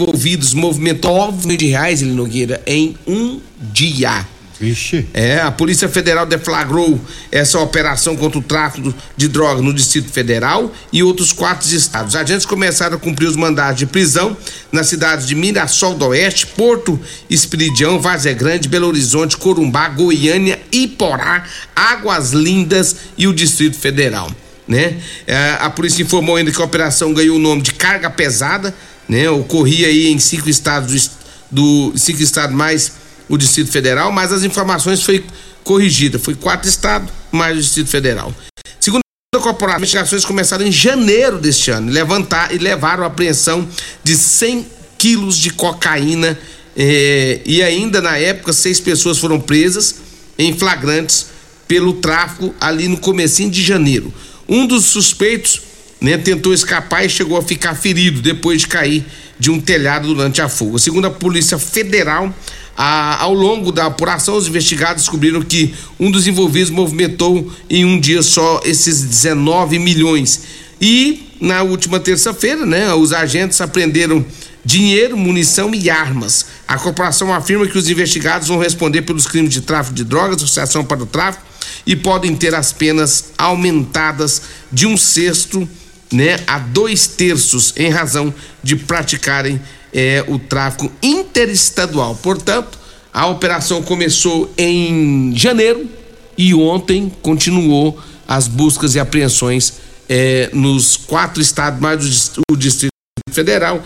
envolvidos 0.00 0.54
movimentou 0.54 1.16
9 1.16 1.46
milhões 1.46 1.58
de 1.58 1.66
reais, 1.66 2.02
ele 2.02 2.12
Nogueira, 2.12 2.62
em 2.66 2.96
um 3.06 3.40
dia. 3.72 4.26
Vixe. 4.58 5.06
É, 5.12 5.40
a 5.40 5.50
Polícia 5.50 5.88
Federal 5.88 6.24
deflagrou 6.24 7.00
essa 7.30 7.58
operação 7.58 8.16
contra 8.16 8.38
o 8.38 8.42
tráfico 8.42 8.94
de 9.16 9.26
drogas 9.26 9.64
no 9.64 9.74
Distrito 9.74 10.10
Federal 10.10 10.72
e 10.92 11.02
outros 11.02 11.32
quatro 11.32 11.68
estados. 11.74 12.14
Os 12.14 12.20
agentes 12.20 12.46
começaram 12.46 12.96
a 12.96 13.00
cumprir 13.00 13.26
os 13.26 13.36
mandados 13.36 13.78
de 13.78 13.86
prisão 13.86 14.36
nas 14.70 14.86
cidades 14.86 15.26
de 15.26 15.34
Mirassol 15.34 15.94
do 15.94 16.06
Oeste, 16.06 16.46
Porto, 16.46 16.98
Espiridião, 17.28 18.00
Vazé 18.00 18.32
Grande, 18.32 18.68
Belo 18.68 18.86
Horizonte, 18.86 19.36
Corumbá, 19.36 19.88
Goiânia, 19.88 20.60
Iporá, 20.70 21.44
Águas 21.74 22.30
Lindas 22.30 22.96
e 23.18 23.26
o 23.26 23.34
Distrito 23.34 23.76
Federal. 23.76 24.30
Né? 24.68 24.98
É, 25.26 25.56
a 25.60 25.68
polícia 25.68 26.02
informou 26.02 26.36
ainda 26.36 26.50
que 26.50 26.62
a 26.62 26.64
operação 26.64 27.12
ganhou 27.12 27.36
o 27.36 27.40
nome 27.40 27.60
de 27.60 27.74
carga 27.74 28.08
pesada, 28.08 28.74
né? 29.06 29.28
Ocorria 29.28 29.88
aí 29.88 30.06
em 30.06 30.18
cinco 30.18 30.48
estados 30.48 31.10
do, 31.50 31.90
do 31.90 31.98
cinco 31.98 32.22
estados 32.22 32.56
mais 32.56 33.03
o 33.28 33.36
Distrito 33.36 33.70
Federal, 33.70 34.12
mas 34.12 34.32
as 34.32 34.42
informações 34.42 35.02
foi 35.02 35.24
corrigida. 35.62 36.18
Foi 36.18 36.34
quatro 36.34 36.68
estados 36.68 37.10
mais 37.32 37.56
o 37.56 37.60
Distrito 37.60 37.88
Federal. 37.88 38.34
Segundo 38.78 39.02
a 39.34 39.38
corporação, 39.38 39.76
as 39.76 39.82
investigações 39.82 40.24
começaram 40.24 40.66
em 40.66 40.72
janeiro 40.72 41.38
deste 41.38 41.70
ano 41.70 41.90
levantar, 41.90 42.54
e 42.54 42.58
levaram 42.58 43.02
a 43.02 43.06
apreensão 43.06 43.66
de 44.02 44.16
100 44.16 44.66
quilos 44.98 45.36
de 45.36 45.50
cocaína 45.50 46.38
eh, 46.76 47.40
e 47.44 47.62
ainda 47.62 48.00
na 48.00 48.16
época 48.16 48.52
seis 48.52 48.80
pessoas 48.80 49.18
foram 49.18 49.38
presas 49.40 49.96
em 50.38 50.56
flagrantes 50.56 51.26
pelo 51.68 51.94
tráfico 51.94 52.54
ali 52.60 52.88
no 52.88 52.96
comecinho 52.96 53.50
de 53.50 53.62
janeiro. 53.62 54.12
Um 54.48 54.66
dos 54.66 54.86
suspeitos 54.86 55.60
né, 56.00 56.18
tentou 56.18 56.52
escapar 56.52 57.04
e 57.04 57.08
chegou 57.08 57.38
a 57.38 57.42
ficar 57.42 57.74
ferido 57.74 58.20
depois 58.20 58.60
de 58.60 58.68
cair 58.68 59.04
de 59.38 59.50
um 59.50 59.60
telhado 59.60 60.08
durante 60.08 60.42
a 60.42 60.48
fuga. 60.48 60.78
Segundo 60.78 61.06
a 61.06 61.10
Polícia 61.10 61.58
Federal, 61.58 62.32
a, 62.76 63.22
ao 63.22 63.32
longo 63.32 63.70
da 63.70 63.86
apuração, 63.86 64.36
os 64.36 64.48
investigados 64.48 65.02
descobriram 65.04 65.42
que 65.42 65.74
um 65.98 66.10
dos 66.10 66.26
envolvidos 66.26 66.70
movimentou 66.70 67.50
em 67.70 67.84
um 67.84 67.98
dia 67.98 68.22
só 68.22 68.60
esses 68.64 69.02
19 69.02 69.78
milhões. 69.78 70.42
E 70.80 71.28
na 71.40 71.62
última 71.62 72.00
terça-feira, 72.00 72.66
né, 72.66 72.92
os 72.94 73.12
agentes 73.12 73.60
apreenderam 73.60 74.24
dinheiro, 74.64 75.16
munição 75.16 75.74
e 75.74 75.90
armas. 75.90 76.46
A 76.66 76.78
corporação 76.78 77.32
afirma 77.32 77.66
que 77.66 77.78
os 77.78 77.88
investigados 77.88 78.48
vão 78.48 78.58
responder 78.58 79.02
pelos 79.02 79.26
crimes 79.26 79.52
de 79.52 79.60
tráfico 79.60 79.94
de 79.94 80.04
drogas, 80.04 80.36
associação 80.36 80.84
para 80.84 81.02
o 81.02 81.06
tráfico 81.06 81.44
e 81.86 81.94
podem 81.94 82.34
ter 82.34 82.54
as 82.54 82.72
penas 82.72 83.26
aumentadas 83.36 84.42
de 84.72 84.86
um 84.86 84.96
sexto 84.96 85.68
né, 86.12 86.38
a 86.46 86.58
dois 86.58 87.06
terços 87.06 87.74
em 87.76 87.90
razão 87.90 88.32
de 88.62 88.76
praticarem 88.76 89.60
é, 89.94 90.24
o 90.26 90.38
tráfico 90.38 90.90
interestadual. 91.00 92.16
Portanto, 92.16 92.78
a 93.12 93.28
operação 93.28 93.80
começou 93.80 94.52
em 94.58 95.32
janeiro 95.36 95.88
e 96.36 96.52
ontem 96.52 97.12
continuou 97.22 97.96
as 98.26 98.48
buscas 98.48 98.96
e 98.96 98.98
apreensões 98.98 99.74
é, 100.08 100.50
nos 100.52 100.96
quatro 100.96 101.40
estados, 101.40 101.80
mais 101.80 102.32
o 102.50 102.56
Distrito 102.56 102.90
Federal, 103.30 103.82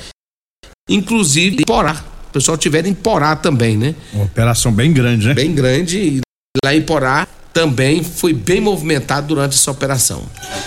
inclusive 0.88 1.58
em 1.60 1.64
Porá. 1.64 2.02
O 2.28 2.32
pessoal 2.32 2.56
tiver 2.56 2.86
em 2.86 2.94
Porá 2.94 3.36
também, 3.36 3.76
né? 3.76 3.94
Uma 4.12 4.24
operação 4.24 4.72
bem 4.72 4.92
grande, 4.92 5.28
né? 5.28 5.34
Bem 5.34 5.54
grande. 5.54 5.98
E 5.98 6.20
lá 6.64 6.74
em 6.74 6.82
Porá 6.82 7.26
também 7.52 8.02
foi 8.02 8.32
bem 8.32 8.60
movimentado 8.60 9.26
durante 9.26 9.54
essa 9.54 9.70
operação. 9.70 10.22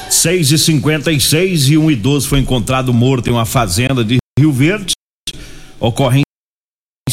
6 0.10 0.52
e 0.52 0.58
56 0.58 1.70
e 1.70 1.78
um 1.78 1.90
idoso 1.90 2.28
foi 2.28 2.40
encontrado 2.40 2.94
morto 2.94 3.30
em 3.30 3.34
uma 3.34 3.46
fazenda 3.46 4.04
de 4.04 4.18
Rio 4.38 4.52
Verde 4.52 4.94
ocorrência 5.82 6.24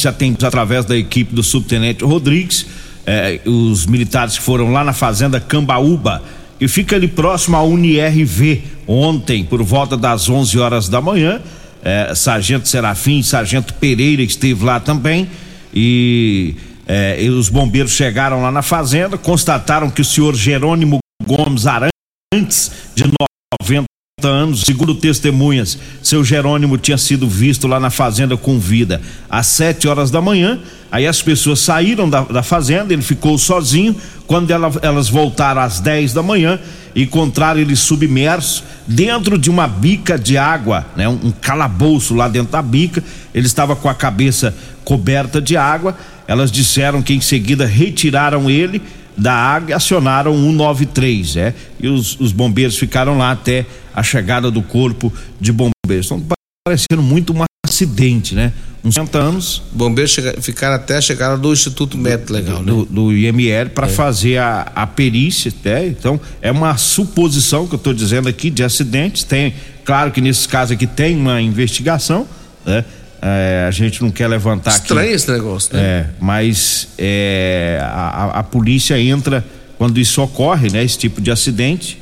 atendida 0.07 0.47
através 0.47 0.85
da 0.85 0.97
equipe 0.97 1.35
do 1.35 1.43
subtenente 1.43 2.05
Rodrigues, 2.05 2.67
eh, 3.05 3.41
os 3.45 3.87
militares 3.87 4.37
que 4.37 4.45
foram 4.45 4.71
lá 4.71 4.85
na 4.85 4.93
fazenda 4.93 5.41
Cambaúba, 5.41 6.23
que 6.59 6.69
fica 6.69 6.95
ali 6.95 7.09
próximo 7.09 7.57
à 7.57 7.63
UniRV, 7.63 8.63
ontem, 8.87 9.45
por 9.45 9.63
volta 9.63 9.97
das 9.97 10.29
11 10.29 10.59
horas 10.59 10.89
da 10.89 11.01
manhã, 11.01 11.41
eh, 11.83 12.13
Sargento 12.15 12.69
Serafim, 12.69 13.23
Sargento 13.23 13.75
Pereira 13.75 14.23
esteve 14.23 14.65
lá 14.65 14.79
também 14.79 15.29
e, 15.75 16.55
eh, 16.87 17.25
e 17.25 17.31
os 17.31 17.49
bombeiros 17.49 17.93
chegaram 17.93 18.43
lá 18.43 18.53
na 18.53 18.63
fazenda, 18.63 19.17
constataram 19.17 19.91
que 19.91 20.03
o 20.03 20.05
senhor 20.05 20.35
Jerônimo 20.35 20.99
Gomes 21.27 21.67
Arantes, 21.67 22.71
de 22.95 23.05
90 23.05 23.85
anos, 24.27 24.63
segundo 24.63 24.95
testemunhas, 24.95 25.79
seu 26.03 26.25
Jerônimo 26.25 26.77
tinha 26.77 26.99
sido 26.99 27.29
visto 27.29 27.69
lá 27.69 27.79
na 27.79 27.91
fazenda 27.91 28.37
com 28.37 28.59
vida 28.59 29.01
às 29.31 29.47
7 29.47 29.87
horas 29.87 30.11
da 30.11 30.21
manhã. 30.21 30.59
Aí 30.91 31.07
as 31.07 31.23
pessoas 31.23 31.61
saíram 31.61 32.09
da, 32.09 32.23
da 32.23 32.43
fazenda, 32.43 32.93
ele 32.93 33.03
ficou 33.03 33.39
sozinho. 33.39 33.95
Quando 34.27 34.51
ela, 34.51 34.73
elas 34.83 35.09
voltaram 35.09 35.61
às 35.61 35.81
10 35.81 36.15
da 36.15 36.23
manhã, 36.23 36.59
encontraram 36.97 37.61
ele 37.61 37.77
submerso 37.77 38.65
dentro 38.87 39.39
de 39.39 39.51
uma 39.51 39.69
bica 39.69 40.19
de 40.19 40.37
água, 40.37 40.87
né? 40.97 41.09
Um, 41.09 41.19
um 41.25 41.31
calabouço 41.31 42.15
lá 42.15 42.27
dentro 42.27 42.53
da 42.53 42.63
bica. 42.63 43.05
Ele 43.33 43.47
estava 43.47 43.77
com 43.77 43.89
a 43.89 43.95
cabeça 43.95 44.55
coberta 44.85 45.41
de 45.41 45.57
água. 45.57 45.97
Elas 46.27 46.51
disseram 46.51 47.03
que 47.03 47.15
em 47.15 47.21
seguida 47.21 47.67
retiraram 47.67 48.51
ele 48.51 48.83
da 49.19 49.35
água 49.35 49.77
acionaram 49.77 50.33
193, 50.33 51.37
é? 51.37 51.55
E 51.81 51.89
os, 51.89 52.19
os 52.21 52.33
bombeiros 52.33 52.79
ficaram 52.79 53.19
lá 53.19 53.33
até 53.33 53.67
a 53.95 54.03
chegada 54.03 54.51
do 54.51 54.63
corpo 54.63 55.13
de 55.41 55.53
bombeiros. 55.53 56.07
Estão 56.07 56.23
parecendo 56.65 57.03
muito 57.03 57.33
um 57.33 57.43
acidente, 57.67 58.35
né? 58.35 58.53
Uns 58.85 58.95
60 58.95 59.19
anos. 59.19 59.63
Bombeiros 59.73 60.13
chega, 60.13 60.41
ficaram 60.41 60.77
até 60.77 60.97
a 60.97 61.01
chegada 61.01 61.37
do 61.37 61.53
Instituto 61.53 61.99
Médico 61.99 62.33
Legal, 62.33 62.63
do, 62.63 62.77
né? 62.79 62.87
do 62.89 63.13
IML 63.13 63.71
para 63.71 63.89
é. 63.89 63.91
fazer 63.91 64.39
a, 64.39 64.71
a 64.75 64.87
perícia, 64.87 65.53
né? 65.65 65.89
Então, 65.89 66.21
é 66.41 66.53
uma 66.53 66.77
suposição 66.77 67.67
que 67.67 67.75
eu 67.75 67.79
estou 67.79 67.93
dizendo 67.93 68.29
aqui 68.29 68.51
de 68.51 68.63
acidentes. 68.63 69.25
Tem, 69.25 69.55
claro 69.85 70.13
que 70.13 70.21
nesses 70.21 70.47
casos 70.47 70.73
aqui 70.73 70.87
tem 70.87 71.17
uma 71.17 71.43
investigação, 71.43 72.27
né? 72.65 72.85
É, 73.21 73.65
a 73.67 73.71
gente 73.71 74.03
não 74.03 74.11
quer 74.11 74.29
levantar 74.29 74.71
Estranho 74.71 75.07
aqui. 75.07 75.15
esse 75.15 75.31
negócio, 75.31 75.75
né? 75.75 75.83
É, 75.83 76.07
mas 76.21 76.89
é, 76.97 77.81
a, 77.83 78.39
a, 78.39 78.43
polícia 78.45 78.99
entra 78.99 79.45
quando 79.77 79.99
isso 79.99 80.23
ocorre, 80.23 80.71
né? 80.71 80.85
Esse 80.85 80.99
tipo 80.99 81.21
de 81.21 81.31
acidente, 81.31 82.01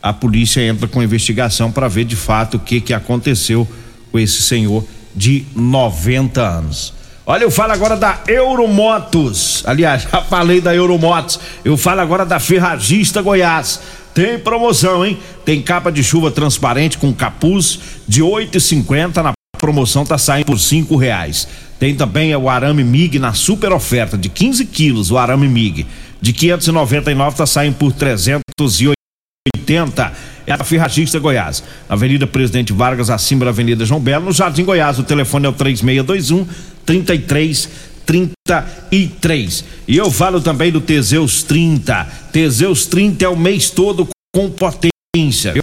a 0.00 0.12
polícia 0.12 0.60
entra 0.60 0.86
com 0.86 1.02
investigação 1.02 1.72
para 1.72 1.88
ver 1.88 2.04
de 2.04 2.14
fato 2.14 2.58
o 2.58 2.60
que 2.60 2.80
que 2.80 2.94
aconteceu 2.94 3.66
com 4.12 4.18
esse 4.18 4.40
senhor 4.42 4.84
de 5.14 5.44
90 5.54 6.40
anos. 6.40 6.94
Olha, 7.26 7.44
eu 7.44 7.50
falo 7.50 7.72
agora 7.72 7.96
da 7.96 8.20
Euromotos. 8.26 9.62
Aliás, 9.66 10.06
já 10.10 10.22
falei 10.22 10.60
da 10.60 10.74
Euromotos. 10.74 11.40
Eu 11.64 11.76
falo 11.76 12.00
agora 12.00 12.24
da 12.24 12.38
Ferragista 12.38 13.20
Goiás. 13.20 13.80
tem 14.14 14.38
promoção, 14.38 15.04
hein? 15.04 15.18
Tem 15.44 15.60
capa 15.60 15.90
de 15.90 16.04
chuva 16.04 16.30
transparente 16.30 16.98
com 16.98 17.12
capuz 17.12 17.80
de 18.06 18.22
8,50 18.22 19.22
na 19.22 19.32
promoção 19.62 20.04
tá 20.04 20.18
saindo 20.18 20.46
por 20.46 20.58
cinco 20.58 20.96
reais. 20.96 21.46
Tem 21.78 21.94
também 21.94 22.34
o 22.34 22.50
arame 22.50 22.82
MIG 22.82 23.20
na 23.20 23.32
super 23.32 23.70
oferta 23.72 24.18
de 24.18 24.28
15 24.28 24.64
quilos, 24.66 25.12
o 25.12 25.18
arame 25.18 25.46
MIG 25.46 25.86
de 26.20 26.32
599 26.32 27.36
tá 27.36 27.46
saindo 27.46 27.76
por 27.76 27.92
380. 27.92 30.12
É 30.44 30.52
a 30.52 30.64
Ferragista 30.64 31.20
Goiás, 31.20 31.62
Avenida 31.88 32.26
Presidente 32.26 32.72
Vargas, 32.72 33.08
acima 33.08 33.44
da 33.44 33.52
Avenida 33.52 33.84
João 33.84 34.00
Belo, 34.00 34.24
no 34.26 34.32
Jardim 34.32 34.64
Goiás. 34.64 34.98
O 34.98 35.04
telefone 35.04 35.46
é 35.46 35.48
o 35.48 35.52
3621 35.52 36.44
3333. 36.84 39.64
E 39.86 39.96
eu 39.96 40.10
falo 40.10 40.40
também 40.40 40.72
do 40.72 40.80
Teseus 40.80 41.44
30. 41.44 42.04
Teseus 42.32 42.86
30 42.86 43.24
é 43.24 43.28
o 43.28 43.36
mês 43.36 43.70
todo 43.70 44.08
com 44.34 44.50
potência. 44.50 44.91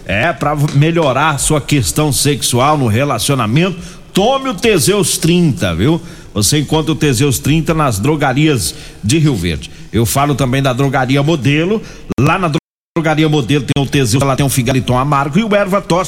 É 0.06 0.32
para 0.32 0.54
melhorar 0.74 1.36
sua 1.40 1.60
questão 1.60 2.12
sexual 2.12 2.78
no 2.78 2.86
relacionamento. 2.86 3.76
Tome 4.14 4.48
o 4.48 4.54
Teseus 4.54 5.18
30, 5.18 5.74
viu? 5.74 6.00
Você 6.32 6.60
encontra 6.60 6.92
o 6.92 6.94
Teseus 6.94 7.40
30 7.40 7.74
nas 7.74 7.98
drogarias 7.98 8.72
de 9.02 9.18
Rio 9.18 9.34
Verde. 9.34 9.68
Eu 9.92 10.06
falo 10.06 10.36
também 10.36 10.62
da 10.62 10.72
drogaria 10.72 11.20
Modelo. 11.20 11.82
Lá 12.20 12.38
na 12.38 12.52
drogaria 12.96 13.28
Modelo 13.28 13.64
tem 13.64 13.82
o 13.82 13.88
Teseus, 13.88 14.22
ela 14.22 14.36
tem 14.36 14.46
o 14.46 14.48
Figaliton 14.48 14.96
Amargo 14.96 15.36
e 15.36 15.42
o 15.42 15.52
Erva 15.52 15.82
Tó. 15.82 16.00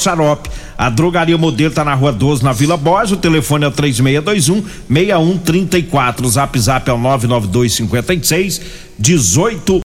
A 0.78 0.88
drogaria 0.88 1.36
Modelo 1.36 1.74
tá 1.74 1.84
na 1.84 1.94
rua 1.94 2.12
12, 2.12 2.44
na 2.44 2.52
Vila 2.52 2.76
Borges. 2.76 3.10
O 3.10 3.16
telefone 3.16 3.64
é 3.64 3.66
o 3.66 3.72
3621 3.72 4.62
6134. 4.88 6.24
O 6.24 6.30
zap 6.30 6.56
zap 6.60 6.88
é 6.88 6.92
o 6.92 6.96
992 6.96 7.74
56 7.74 8.60
18 8.96 9.81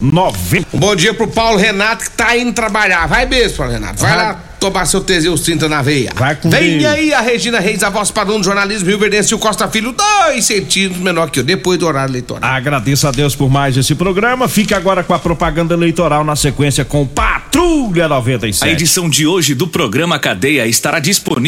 90. 0.00 0.76
Bom 0.76 0.94
dia 0.94 1.12
pro 1.14 1.28
Paulo 1.28 1.58
Renato 1.58 2.04
que 2.04 2.10
tá 2.10 2.36
indo 2.36 2.52
trabalhar. 2.52 3.06
Vai 3.06 3.26
mesmo, 3.26 3.56
Paulo 3.56 3.72
Renato. 3.72 4.00
Vai, 4.00 4.16
lá 4.16 4.48
tomar 4.58 4.86
seu 4.86 5.00
Teseus 5.00 5.40
30 5.42 5.68
na 5.68 5.82
veia. 5.82 6.12
Vai 6.14 6.34
com 6.34 6.50
Vem 6.50 6.78
Deus. 6.78 6.92
aí 6.92 7.12
a 7.12 7.20
Regina 7.20 7.60
Reis, 7.60 7.82
a 7.82 7.90
voz 7.90 8.10
padrão 8.10 8.38
do 8.38 8.44
jornalismo 8.44 8.88
Rio 8.88 8.98
Verdense 8.98 9.32
e 9.32 9.34
o 9.34 9.38
Costa 9.38 9.68
Filho, 9.68 9.92
dois 9.92 10.44
centímetros 10.44 11.00
menor 11.02 11.30
que 11.30 11.40
eu, 11.40 11.44
depois 11.44 11.78
do 11.78 11.86
horário 11.86 12.10
eleitoral. 12.10 12.50
Agradeço 12.50 13.06
a 13.06 13.10
Deus 13.10 13.34
por 13.34 13.48
mais 13.48 13.76
esse 13.76 13.94
programa. 13.94 14.48
Fique 14.48 14.74
agora 14.74 15.02
com 15.02 15.14
a 15.14 15.18
propaganda 15.18 15.74
eleitoral 15.74 16.24
na 16.24 16.36
sequência 16.36 16.84
com 16.84 17.06
Patrulha 17.06 18.08
97. 18.08 18.68
A 18.68 18.72
edição 18.72 19.08
de 19.08 19.26
hoje 19.26 19.54
do 19.54 19.68
programa 19.68 20.18
Cadeia 20.18 20.66
estará 20.66 20.98
disponível 20.98 21.38